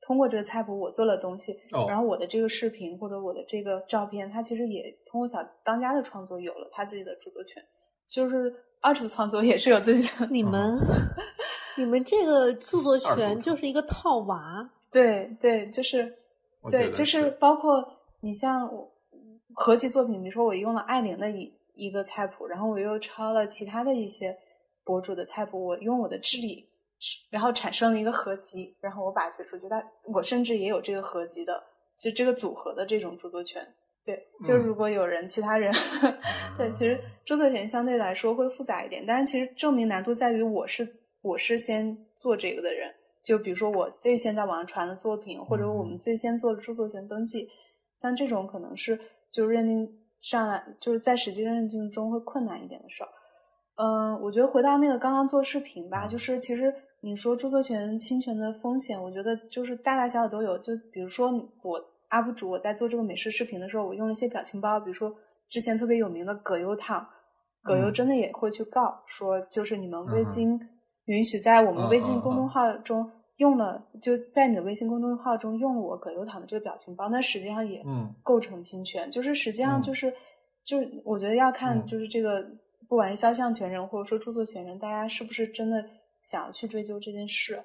[0.04, 7.62] 通过这个菜谱，我做了东西，哦然后我的这个视频或者我的这个照片，他其实也通过小当家的创作有了他自己的著作权。
[8.06, 10.78] 就是二次创作也是有自己的， 你们、
[11.78, 16.14] 你们这个著作权就是一个套娃，对对，就是
[16.70, 17.82] 对，就是包括
[18.20, 18.92] 你像我
[19.54, 24.36] 合集作品，比如说我用了艾琳的一一个菜谱，然后我又抄了其他的一些
[24.84, 26.68] 博主的菜谱，我用我的智力，
[27.30, 31.62] 然后产生了一个合集，然后我把它推出去，但我甚至也有这个合集的，
[31.98, 33.66] 就这个组合的这种著作权。
[34.04, 35.72] 对，就如果有人其他人，
[36.58, 40.86] 对，其实著作权相对来说会复杂一点，但是其实证明难度在于我是
[41.22, 42.92] 我是先做这个的人，
[43.24, 47.48] 就比如说我最先在网上传的作品，或者我们最先做的著作权登记，
[47.94, 49.00] 像这种可能是
[49.32, 49.90] 就认定
[50.20, 53.08] 上来，就是在实际认定中会困难一点的事儿。
[53.76, 56.72] 嗯，我觉得回到那个刚刚做视频吧，就是其实
[57.04, 60.56] 你说著作权侵权的风险，我觉得就是大大小小都有。
[60.58, 61.30] 就比如说
[61.62, 61.78] 我
[62.08, 65.14] UP 主我在做这个美食视频的时候，我用了一些表情包，比如说
[65.50, 67.06] 之前特别有名的葛优躺，
[67.62, 67.92] 葛优嗯。
[67.92, 70.58] 真的也会去告说，就是你们未经
[71.04, 72.48] 允许在我们微信公众嗯。
[72.48, 78.10] 号中用了，就在你的微信公众号中用了我葛优躺的这个表情包，那实际上也嗯。
[78.22, 79.10] 构成侵权。
[79.10, 79.82] 就是实际上嗯。
[79.82, 80.10] 就是、
[80.64, 81.86] 就是我觉得要看嗯。
[81.86, 82.42] 就是这个，
[82.88, 85.84] 不管是肖像权人或者说著作权人，大家是不是真的
[86.24, 87.62] 想要去追究这件事。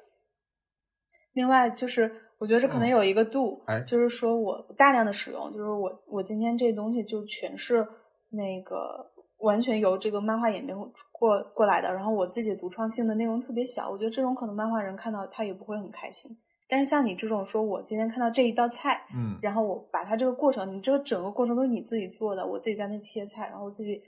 [1.34, 7.88] 另外就是，我觉得这可能嗯有一个度，哎就是说我大量的使用，就是我我今天这东西就全是
[8.30, 10.78] 那个完全由这个漫画演变
[11.12, 16.30] 过过来的，然后我自己独创性的内容特别小，我觉得这种可能漫画人看到他也不会很开心。
[16.68, 24.02] 但是像你这种说，我今天看到这一道菜，嗯然后我把它这个过程，你这个整个过程都是你自己做的，我自己在那切菜，然后我自己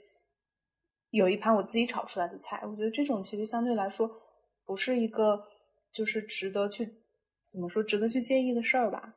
[1.10, 4.10] 有一盘我自己炒出来的菜，我觉得这种其实相对来说
[4.64, 5.48] 不是一个
[5.92, 6.86] 就是值得去
[7.42, 9.14] 怎么说值得去介意的事儿吧。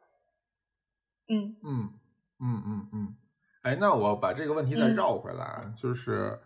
[1.29, 1.55] 嗯。
[1.63, 1.99] 嗯
[2.39, 3.15] 嗯嗯嗯，
[3.63, 4.95] 哎，那我把这个问题再嗯。
[4.95, 6.39] 绕回来，啊就是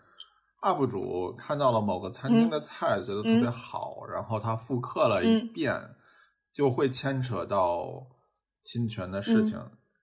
[0.62, 5.50] UP 主看到了某个餐厅的菜，觉得特别嗯好，然后他复刻了一嗯。
[5.54, 5.95] 遍，
[6.54, 8.08] 就会牵扯到
[8.64, 9.43] 侵权的事嗯。
[9.43, 9.60] 情，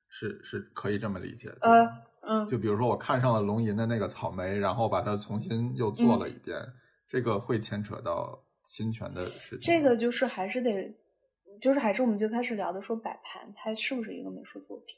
[0.08, 1.60] 是是可以这么理解的。
[1.60, 1.86] 呃
[2.22, 6.18] 嗯，就比如说我看上了龙吟的那个草莓，然后把它重新又做嗯。
[6.18, 6.60] 了一遍，
[7.08, 9.60] 这个会牵扯到侵权的事情。
[9.60, 10.94] 这个就是还是得，
[11.60, 14.96] 就是还是我们最开始聊的说摆盘，它是不是一个美术作品？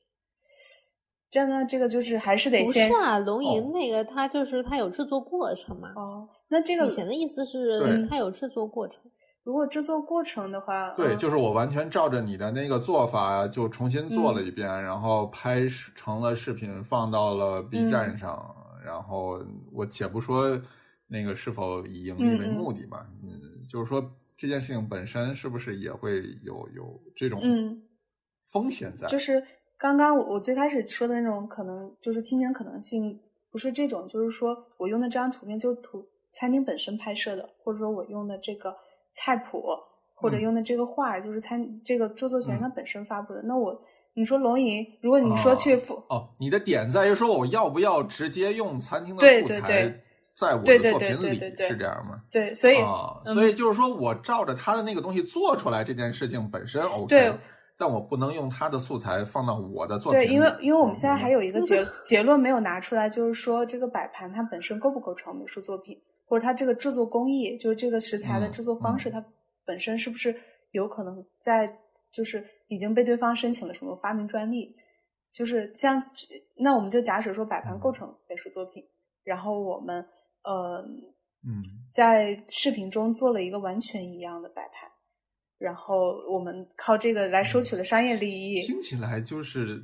[1.31, 5.93] 真的，这个就是还是得不是啊，龙哦吟那个它就是它有制作过程嘛。
[5.95, 8.99] 哦，那这个以前的意思是对他有制作过程。
[9.45, 18.55] 如果制作过程的话，对，嗯就是我完全照着你的那个做法，就重新做嗯了一遍，然后拍成了视频，放到了 B 嗯站上。
[18.85, 19.39] 然后
[19.71, 20.59] 我且不说
[21.09, 27.83] 那个是否以盈利为目的吧，嗯就是说这件事情本身是不是也会有有这种嗯，
[28.53, 29.07] 风险在？
[29.09, 29.43] 就是
[29.77, 33.19] 刚刚我我最开始说的那种可能就是侵权可能性，
[33.51, 38.77] 不是这种，就是说我用的这张图片就图餐厅本身拍摄的，或者说我用的这个
[39.13, 39.65] 菜谱
[40.15, 40.41] 或者嗯。
[40.43, 42.61] 用的这个画儿，就是餐这个著作权嗯。
[42.61, 43.43] 它本身发布的。
[43.43, 43.81] 那我
[44.15, 50.03] 你说龙吟，如果你说去付，哦，你的点在于说我要不要直接用餐厅的素材
[50.39, 51.69] 在我的对对对作品里，对对对。
[51.69, 52.23] 是这样吗？
[52.31, 53.35] 对，所以、啊，嗯。
[53.35, 57.35] 所以就是说我照着他的那个东西做出来这件事情本身 OK，对
[57.77, 61.19] 但我不能用他的素材放到我的作品对，因为因为我们现在嗯。
[61.19, 69.13] 还有一个结结论没有拿出来，就是说这个摆盘它本身构不构成美术作品，或者它这个制作工艺，就是这个食材的嗯制作方式，嗯。
[69.13, 69.25] 它
[69.67, 70.35] 本身是不是
[70.71, 71.69] 有可能在
[72.13, 74.75] 就是已经被对方申请了什么发明专利？
[75.33, 76.01] 就是像
[76.57, 78.83] 那我们就假设说摆盘构成美术作品，
[79.23, 80.05] 然后我们
[80.49, 80.85] 呃
[81.47, 81.63] 嗯。
[81.91, 84.87] 在视频中做了一个完全一样的摆拍，
[85.57, 89.83] 然后我们靠这个来收取了商业利益，听起来就是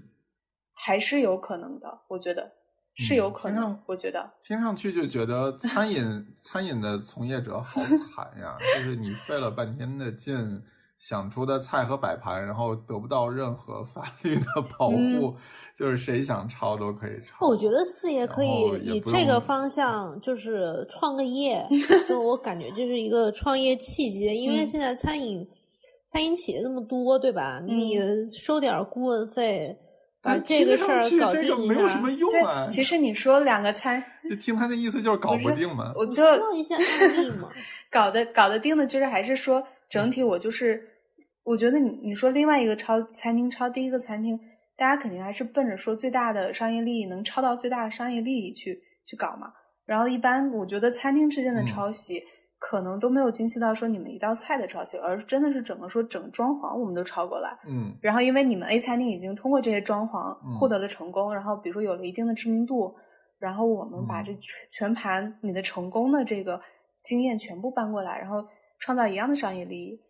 [0.75, 2.53] 还是有可能的，我觉得
[2.97, 6.05] 是有可能我觉得听上去就觉得餐饮
[6.45, 10.63] 餐饮的从业者好惨呀，就是你费了半天的劲
[11.07, 14.47] 想出的菜和摆盘，然后得不到任何法律的
[14.79, 15.35] 保护，嗯
[15.79, 17.47] 就是谁想抄都可以抄。
[17.47, 18.49] 我觉得四爷可以
[18.81, 21.63] 以这个方向，就是创个业，
[22.09, 25.47] 就我感觉这是一个创业契机，因为嗯现在餐饮
[26.11, 27.61] 餐饮企业那么多，对吧？
[27.67, 27.99] 你
[28.31, 29.77] 收点儿顾问费，
[30.23, 32.11] 把这个事儿搞定一下没有什么。
[32.13, 32.67] 用对啊。。
[32.69, 35.93] 其实你说两个餐， 就听他的意思就是搞不定嘛。
[35.97, 37.51] 我就说一下案例嘛，
[37.93, 40.89] 搞得搞得定的，就是还是说整体我就是，
[41.45, 44.39] 我觉得你你说另外一个抄餐厅抄第一个餐厅，
[44.77, 49.53] 大家肯定还是奔着说最大的商业利益能抄到最大的商业利益去去搞嘛。
[49.85, 52.23] 然后一般我觉得餐厅之间的嗯抄袭。
[52.61, 57.51] 可能都没有精细到说你们一道菜的抄袭，而真的是整个说整装潢我们都抄过来。
[57.69, 62.95] 嗯然后因为你们 A 餐厅已经通过这些装潢嗯获得了成功，然后比如说有了一定的知名度，
[63.39, 66.59] 然后我们把嗯这全全盘你的成功的这个
[67.03, 68.43] 经验全部搬过来，然后
[68.79, 70.01] 创造一样的商业利益。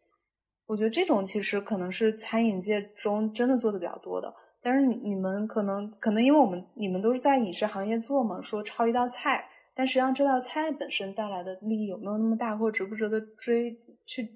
[0.67, 4.33] 我觉得这种其实可能是餐饮界中真的做的比较多的。
[4.63, 9.45] 但是你你们可能可能因为我们你们都是在饮食行业做嘛，说抄一道菜，
[9.75, 14.27] 但实际上这道菜本身带来的利益有没有那么大，或者值不值得追去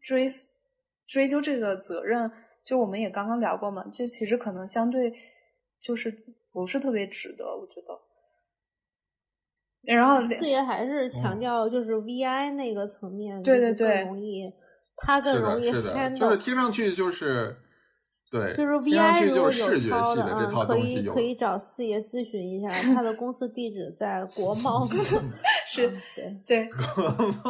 [0.00, 0.28] 追
[1.08, 2.30] 追究这个责任？
[2.64, 5.12] 就我们也刚刚聊过嘛，这其实可能相对
[5.80, 6.16] 就是
[6.52, 7.88] 不是特别值得，我觉得。
[9.82, 14.48] 然后四爷还是嗯强调就是 VI 那个层面，对对对更容易，
[14.96, 17.56] 他更容易的，是的，handle，就是听上去就是
[18.30, 24.88] 对，就是 VI 如果就是视觉抄的，系这嗯，可套东西有以可以找四爷咨询一下，他的公司地址在国贸。
[25.66, 26.70] 是嗯对，对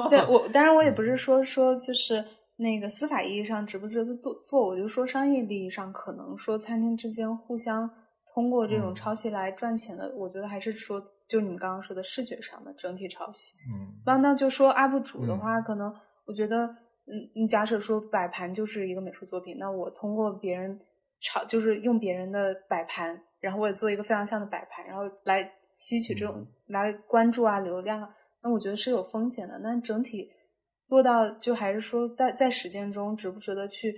[0.08, 2.24] 对，我当然我也不是说说就是
[2.56, 7.88] 那个司法意义上值不值得做做，我就说商业利益上可能说餐厅之间互相
[8.34, 8.94] 通过这种嗯。
[8.94, 13.54] 抄袭来赚钱的，我觉得还是说就你们刚刚说的视觉上的整体抄袭。
[13.72, 13.94] 嗯。
[14.04, 15.38] 那那就说 UP 主的嗯。
[15.38, 15.92] 话，可能
[16.26, 16.68] 我觉得，
[17.06, 20.78] 嗯，你假设说摆盘就是一个美术作品，那我通过别人
[21.20, 28.08] 炒，就是用别人的摆盘，然后我也做一个非常像的摆盘，然后来吸取这种、嗯来关注啊流量啊，
[28.42, 29.58] 那我觉得是有风险的。
[29.58, 30.30] 那整体
[30.88, 33.94] 落到就还是说在在实践中值不值得去，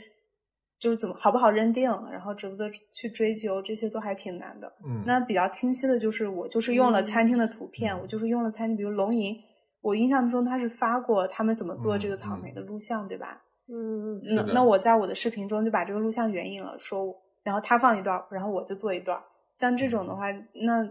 [0.81, 4.73] 就是怎么好不好认定，然后值不得去追究，这些都还挺难的。
[4.85, 9.37] 嗯，那比较清晰的就是我就是用了餐厅的图片，嗯我就是用了餐厅，比如龙吟，
[9.85, 13.43] 我印象中他是发过他们怎么做这个嗯草莓的录像，对吧？
[13.69, 19.21] 嗯，那的那我在我的视频中就把这个录像援引了，说然后他放一段，然后我就做一段。
[19.55, 20.83] 像这种的话，那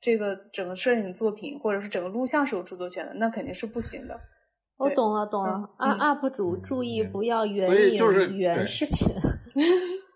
[0.00, 4.18] 这个整个摄影作品或者是整个录像是有著作权的，那肯定是不行的。
[4.78, 5.68] 我懂了懂了。
[5.76, 9.14] 嗯 u UP 主注意不要援引原视频。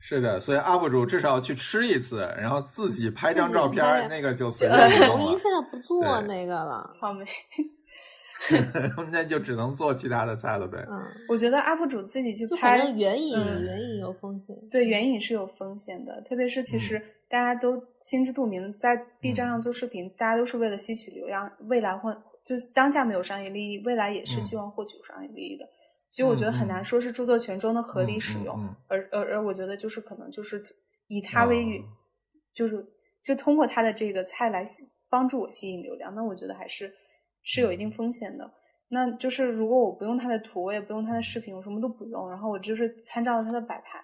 [0.00, 6.88] 是的，所以 UP 主至少要去吃一次，然后自己拍张照片儿，那个就随呃便了，吟现在不做那个了。
[6.98, 7.26] 草莓，
[9.10, 10.86] 那就只能做其他的菜了呗。
[10.88, 14.56] 嗯，我觉得 UP 主自己去拍，正援引嗯援引有风险。
[14.70, 25.68] 对援引是有风险的，特别是其实大家都心知肚明，在 B 站上做视频，大家都是为了吸取流量，未来会就是当下没有商业利益，未来也是嗯希望获取商业利益的。
[26.10, 30.62] 所以我觉得很难说是著作权中的合理使用，而而而我觉得就是可能就是
[31.08, 31.84] 以它为语，哦
[32.54, 32.84] 就是
[33.22, 36.92] 就通过它的这个菜来吸帮助我吸引流量，那我觉得还是
[37.42, 38.50] 是有一定风险的。
[38.88, 44.02] 那就是如果我不用它的图，我也不用它的视频，我什么都不用，然后我就是参照了它的摆盘，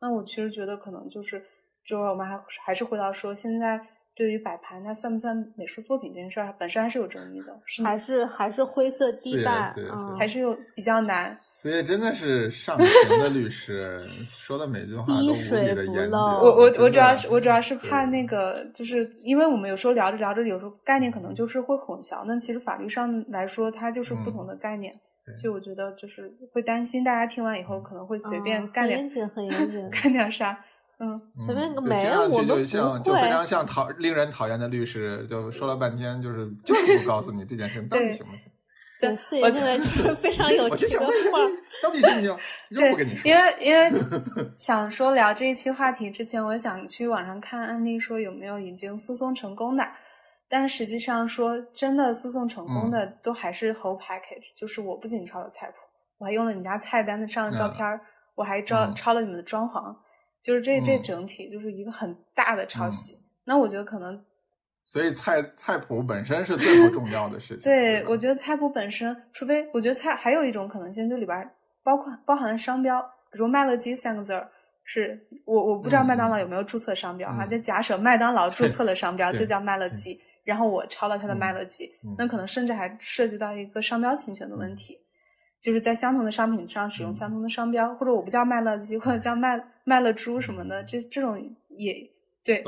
[0.00, 1.38] 那我其实觉得可能就是，
[1.84, 3.78] 就是我们还还是回到说，现在
[4.14, 11.38] 对于摆盘它算不算美术作品这件事儿，本身还是有争议的，是还是还是灰色地带是是嗯还是有比较难。
[11.54, 16.12] 所以真的是上行的律师 说的每句话都无比的严谨。
[16.12, 22.24] 我我我主要是我主要是怕那个，就是因为我们有时候聊着聊着，有时候概念可能就是会混淆。
[22.26, 24.92] 那其实法律上来说，它就是不同的概念，
[25.40, 30.58] 所以我觉得就是会担心大家听完以后可能会随便干点，很严谨，很严谨， 干点啥。
[31.04, 38.40] 嗯，随便个没，了，我们就像就非常像讨令人讨厌的律师，就说了半天，就是 就是不告诉你这件事情 到底行不行。
[39.00, 41.10] 对，四爷现在就是非常有这个话，
[41.82, 42.38] 到底行不行？
[42.70, 43.28] 又不跟你说。
[43.28, 43.90] 因为因为
[44.56, 49.84] 想说聊这一期话题之前，我想去网上看案例，说有没有已经诉讼成功的，
[50.48, 55.74] 但实际上说真的诉讼成功的都还是 whole package，就是我不仅抄了菜谱，
[56.18, 57.84] 我还用了你家菜单子上的照片，
[58.36, 59.92] 我还抄抄了你们的装潢。
[60.42, 64.20] 就是这这整体就是一个很大的抄袭，那我觉得可能，
[64.84, 67.62] 所以菜菜谱本身是最不重要的事情。
[67.62, 71.50] 对，我觉得菜谱本身，除非我觉得菜还有一种可能性，就里边
[71.84, 74.50] 包括包含商标，比如麦乐鸡三个字儿，
[74.84, 81.88] 是我我不知道麦当劳有没有注册商标哈，就假设麦当劳注册了商标，就叫麦乐鸡，然后我抄了他的麦乐鸡，
[82.18, 84.98] 那可能甚至还涉及到一个商标侵权的问题。
[85.62, 91.94] 就是在相同的商品上使用相同的商标，或者我不叫麦乐鸡，或者叫麦麦乐猪什么的，这这种也
[92.44, 92.64] 对，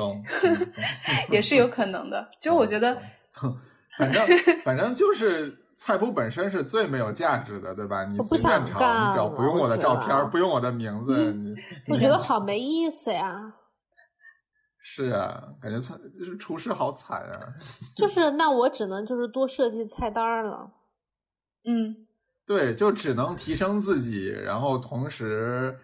[1.29, 2.25] 也是有可能的。
[2.39, 2.97] 就我觉得，
[3.97, 4.25] 反正
[4.63, 8.05] 反正就是菜谱本身是最没有价值的，对吧？
[8.05, 11.53] 你不想炒，你只要不用我的照片，不用我的名字，你
[11.89, 13.53] 我觉得好没意思呀。
[14.79, 17.39] 是啊，感觉菜就是厨师好惨啊。
[17.97, 20.71] 就是那我只能就是多设计菜单了，
[21.65, 22.04] 嗯。
[22.47, 25.75] 对，就只能提升自己，然后同时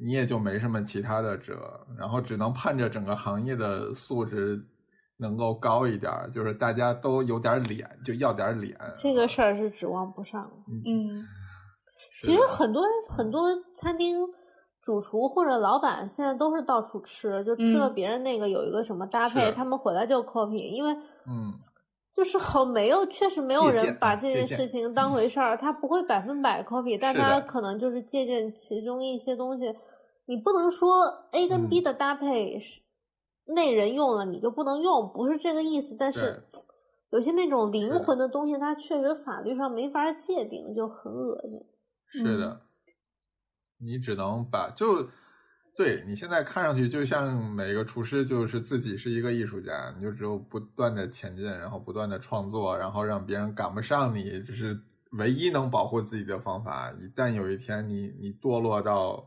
[0.00, 4.58] 你也就没什么其他的辙，然后只能盼着整个行业的素质
[5.18, 8.74] 能够高一点，就是大家都有点脸，就要点脸。
[8.96, 10.50] 这个事儿是指望不上。
[10.86, 11.22] 嗯，
[12.22, 12.82] 其实很多
[13.14, 14.18] 很多餐厅
[14.82, 20.92] 主厨或者老板现在都是到处吃，就吃了别人那个有一个什么搭配，他们回来就 copy，因为
[21.26, 21.52] 嗯。
[22.20, 25.56] 就是好没有，确实没有人把这件事情当回事儿。
[25.56, 29.74] 他不会百分百 copy，但他可能就是借鉴其中一些东西。
[30.26, 32.82] 你不能说 A 跟 B 的搭配是
[33.46, 35.96] 那人用了你就不能用，不是这个意思。
[35.98, 36.42] 但是
[37.08, 41.64] 有些那种灵魂的东西，它确实法律上没法界定，就很恶心。
[42.08, 42.60] 是的，
[43.78, 45.08] 你只能把就。
[45.80, 54.78] 对你现在看上去就像每个厨师就是自己是一个艺术家，你就只有不断的前进，然后不断的创作，然后让别人赶不上你，这是
[55.12, 56.92] 唯一能保护自己的方法。
[57.00, 59.26] 一旦有一天你你堕落到，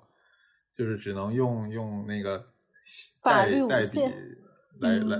[0.77, 2.37] 就是只能用用那个
[3.23, 3.99] 代代笔
[4.79, 5.17] 来来，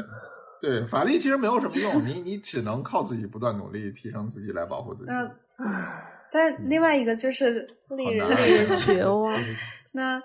[0.61, 5.11] 对法律其实没有什么用，你你只能靠自己不断努力提升自己来保护自己。
[5.11, 5.31] 嗯，
[6.31, 9.35] 但另外一个就是令人令人绝望。
[9.93, 10.21] 那。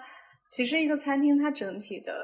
[0.48, 2.14] 其实一个餐厅，它整体的，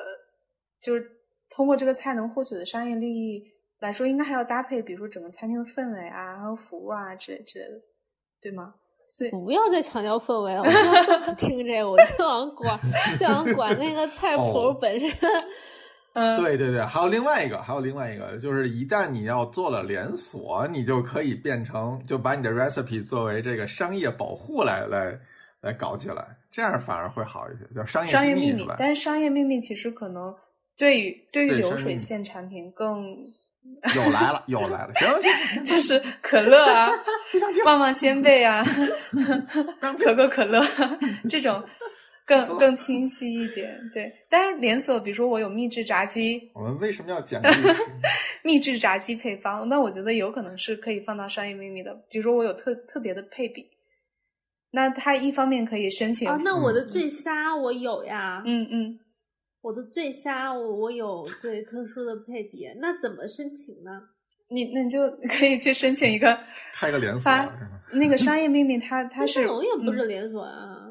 [0.81, 1.11] 就是
[1.51, 3.45] 通过这个菜能获取的商业利益
[3.81, 7.81] 来说，应该还要搭配，比如说整个餐厅的氛围啊，还有服务啊之类之类的，
[8.41, 8.75] 对吗？
[9.07, 12.81] 所以不要再强调氛围了，我不听这个，我就想管，
[13.19, 15.11] 就想管那个菜谱本身。
[16.15, 25.19] 嗯，对对对，还有另外一个，还有另外一个，就是一旦你要做了连锁，你就可以变成，就把你的 recipe 作为这个商业保护来来
[25.61, 26.25] 来搞起来。
[26.55, 28.65] 这样反而会好一些，叫商业秘密。
[28.79, 30.33] 但是商业秘密其实可能
[30.77, 33.05] 对于对于流水线产品更
[33.97, 35.33] 有来了，有来了，行行，
[35.67, 36.89] 就是可乐啊，
[37.67, 38.65] 旺旺仙贝啊，
[39.99, 40.63] 可口可乐
[41.29, 41.61] 这种
[42.25, 43.77] 更更清晰一点。
[43.93, 47.43] 对，但是连锁，比如说我有秘制炸鸡，我们为什么要讲
[48.45, 49.69] 秘制炸鸡配方？
[49.69, 51.93] 那我觉得有可能是可以放到商业秘密的。
[52.09, 53.69] 比如说我有特特别的配比。
[54.75, 58.99] 那他一方面可以申请啊，那我的醉虾我有呀，嗯嗯，
[59.61, 64.03] 我的醉虾我我有对特殊的配比，那怎么申请呢？
[64.49, 66.37] 你那你就 可以去申请一个
[66.75, 67.31] 开个连锁，
[67.93, 70.89] 那个商业秘密， 它它是龙也不是连锁啊，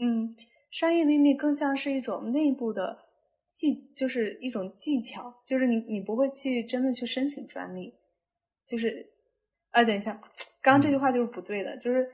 [0.00, 0.34] 嗯，
[0.72, 2.98] 商业秘密更像是一种内部的
[3.46, 7.94] 技，就是一种技巧，就是你你不会去真的去申请专利，
[8.66, 9.08] 就是
[9.70, 10.20] 啊，等一下，
[10.60, 12.04] 刚刚这句话就是不对的，就是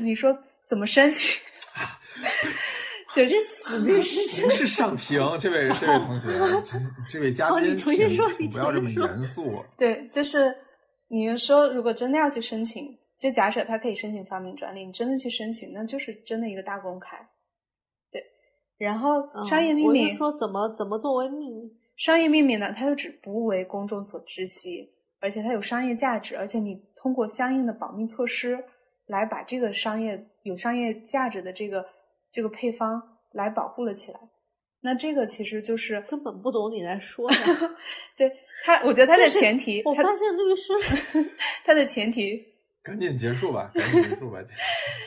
[0.00, 0.38] 你说。
[0.68, 1.40] 怎么申请？
[3.12, 6.28] 就这死律师不是上庭，这位这位同学，
[7.10, 9.62] 这位嘉宾，请不要这么严肃。
[9.76, 10.54] 对，就是
[11.08, 17.18] 你说，如果真的要去申请，就假设他可以申请发明专利，你真的去申请，那就是真的一个大公开。
[18.10, 18.22] 对，
[18.78, 21.70] 然后商业秘密说怎么怎么作为秘密？
[21.98, 22.72] 商业秘密呢？
[22.74, 24.90] 它就只不为公众所知悉，
[25.20, 28.58] 而且它有商业价值，而且你通过相应的保密措施。
[29.12, 31.84] 来把这个商业有商业价值的这个
[32.32, 33.00] 这个配方
[33.32, 34.18] 来保护了起来。
[34.80, 37.52] 那这个其实就是根本不懂你在说啥。
[38.16, 38.32] 对
[38.64, 41.30] 他，我觉得他的前提，我发现律师
[41.64, 42.42] 他的前提
[42.82, 44.42] 赶紧结束吧，赶紧结束吧。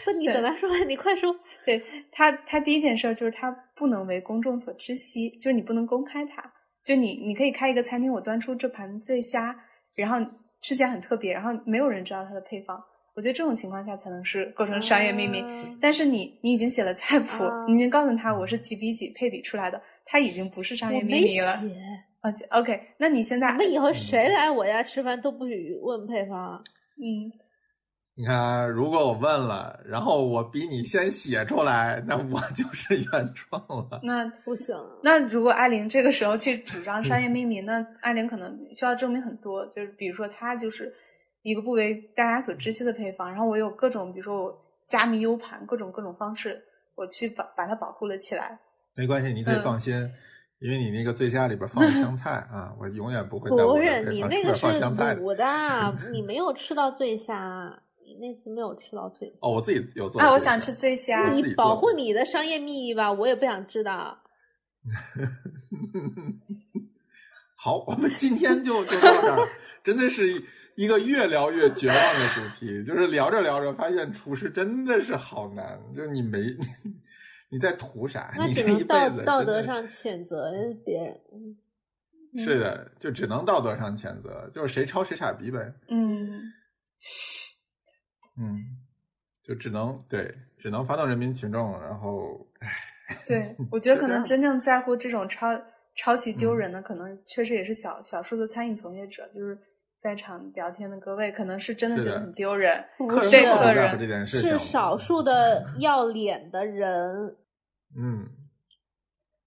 [0.05, 1.35] 不，你等他说完，你快说。
[1.65, 6.41] 对他，他第一件事儿就是他不能为公众所知悉，就是你不能公开它。
[6.85, 9.53] 就你，你可以开一个餐厅，我端出这盘醉虾，
[9.95, 10.17] 然后
[10.61, 12.81] 吃起来很特别，然后没有人知道它的配方。
[13.15, 15.41] 我觉得这种情况下才能是构成商业秘密。
[15.41, 21.55] 啊但是你，你已经写了菜谱，啊你已经告诉他我是几比几配比出来的，它已经不是商业秘密了。
[21.57, 21.75] 写。
[22.21, 26.59] 啊，OK，那你现在，你们以后谁来我家吃饭都不许问配方啊。
[26.97, 27.29] 嗯，
[28.15, 33.99] 你看，如果我问了，然后我比你先写出来，那我就 是原创了。
[34.01, 40.91] 那不行，那如果艾琳这个时候去主张商业秘密，那艾琳可能需要证明很多，就是比如说她就是
[41.45, 46.59] 一个不为大家所知悉的配方，然后我有各种，比如说我加密 U 盘，各种各种方式，
[46.95, 48.57] 我去把把它保护了起来。
[48.95, 49.93] 没关系，你可以嗯放心，
[50.57, 55.21] 因为你那个醉虾里边放了香菜啊，我永远不会在我不的是你那个配方里边放是香菜的。
[55.21, 55.45] 卤的，
[56.11, 59.35] 你没有吃到醉虾，你那次没有吃到醉虾。
[59.41, 64.17] 哦，我自己有做啊，我想吃醉虾你保护你的商业秘密吧，我也不想知道。
[67.65, 69.49] 好，我们今天就就到这儿，
[69.83, 70.45] 真的是一
[70.75, 76.41] 一个越聊越绝望的主题，就是聊着聊着发现厨师真的是好难，就是你没
[77.49, 78.31] 你在图啥？
[78.37, 80.51] 那你这一只能道辈子道德上谴责
[80.85, 81.19] 别人。
[81.33, 81.57] 嗯
[82.37, 85.73] 是的，就只能道德上谴责，就是谁抄谁傻逼呗。
[85.89, 86.43] 嗯，
[88.37, 88.61] 嗯，
[89.43, 92.69] 就只能对，只能发动人民群众，然后唉，
[93.25, 95.47] 对，我觉得可能真正在乎这种抄
[95.95, 99.57] 抄袭丢嗯人的，可能确实也是小小数的餐饮从业者，就是
[99.97, 102.83] 在场聊天的各位，可能是真的觉得很丢人。
[103.07, 107.35] 客人对根本客人不在乎这件事情，是少数的要脸的人，
[107.97, 108.27] 嗯，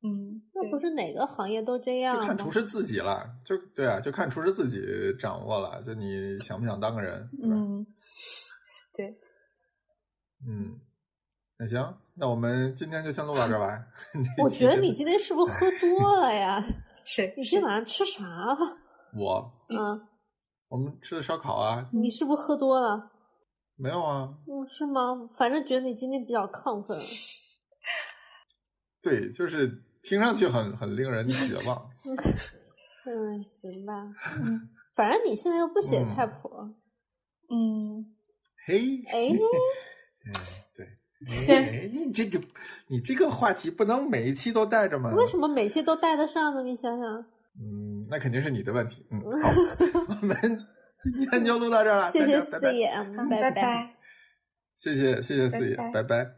[0.02, 2.18] 嗯，那不是哪个行业都这样？
[2.18, 4.80] 就看厨师自己了，就对啊，就看厨师自己
[5.20, 7.56] 掌握了，就你想不想当个人，对吧？
[7.56, 7.86] 嗯，
[8.94, 9.14] 对，
[10.48, 10.80] 嗯，
[11.58, 13.86] 那行，那我们今天就先录到这儿吧。
[14.42, 16.62] 我觉得你今天是不是喝多了呀？
[17.04, 17.32] 谁？
[17.36, 18.56] 你今天晚上吃啥了？
[19.14, 20.08] 我嗯，
[20.68, 23.10] 我们吃的烧烤啊，你是不是喝多了？
[23.76, 24.34] 没有啊？
[24.46, 25.28] 嗯，是吗？
[25.38, 26.98] 反正觉得你今天比较亢奋。
[29.00, 29.68] 对，就是
[30.02, 31.88] 听上去很很令人绝望。
[33.06, 33.92] 嗯，行吧。
[34.94, 36.50] 反正你现在又不写嗯菜谱，
[37.48, 38.04] 嗯，
[38.66, 40.32] 嘿，哎，嗯，对，
[41.26, 42.38] 先哎你这这
[42.86, 45.12] 你这个话题不能每一期都带着吗？
[45.14, 46.62] 为什么每期都带得上呢？
[46.62, 47.06] 你想想。
[47.60, 49.04] 嗯，那肯定是你的问题。
[49.10, 50.36] 嗯， 好，我们
[51.02, 52.90] 今天就录到这儿了，谢谢四爷，
[53.30, 53.94] 拜拜拜。
[54.76, 56.30] 谢谢谢谢四爷，拜拜拜拜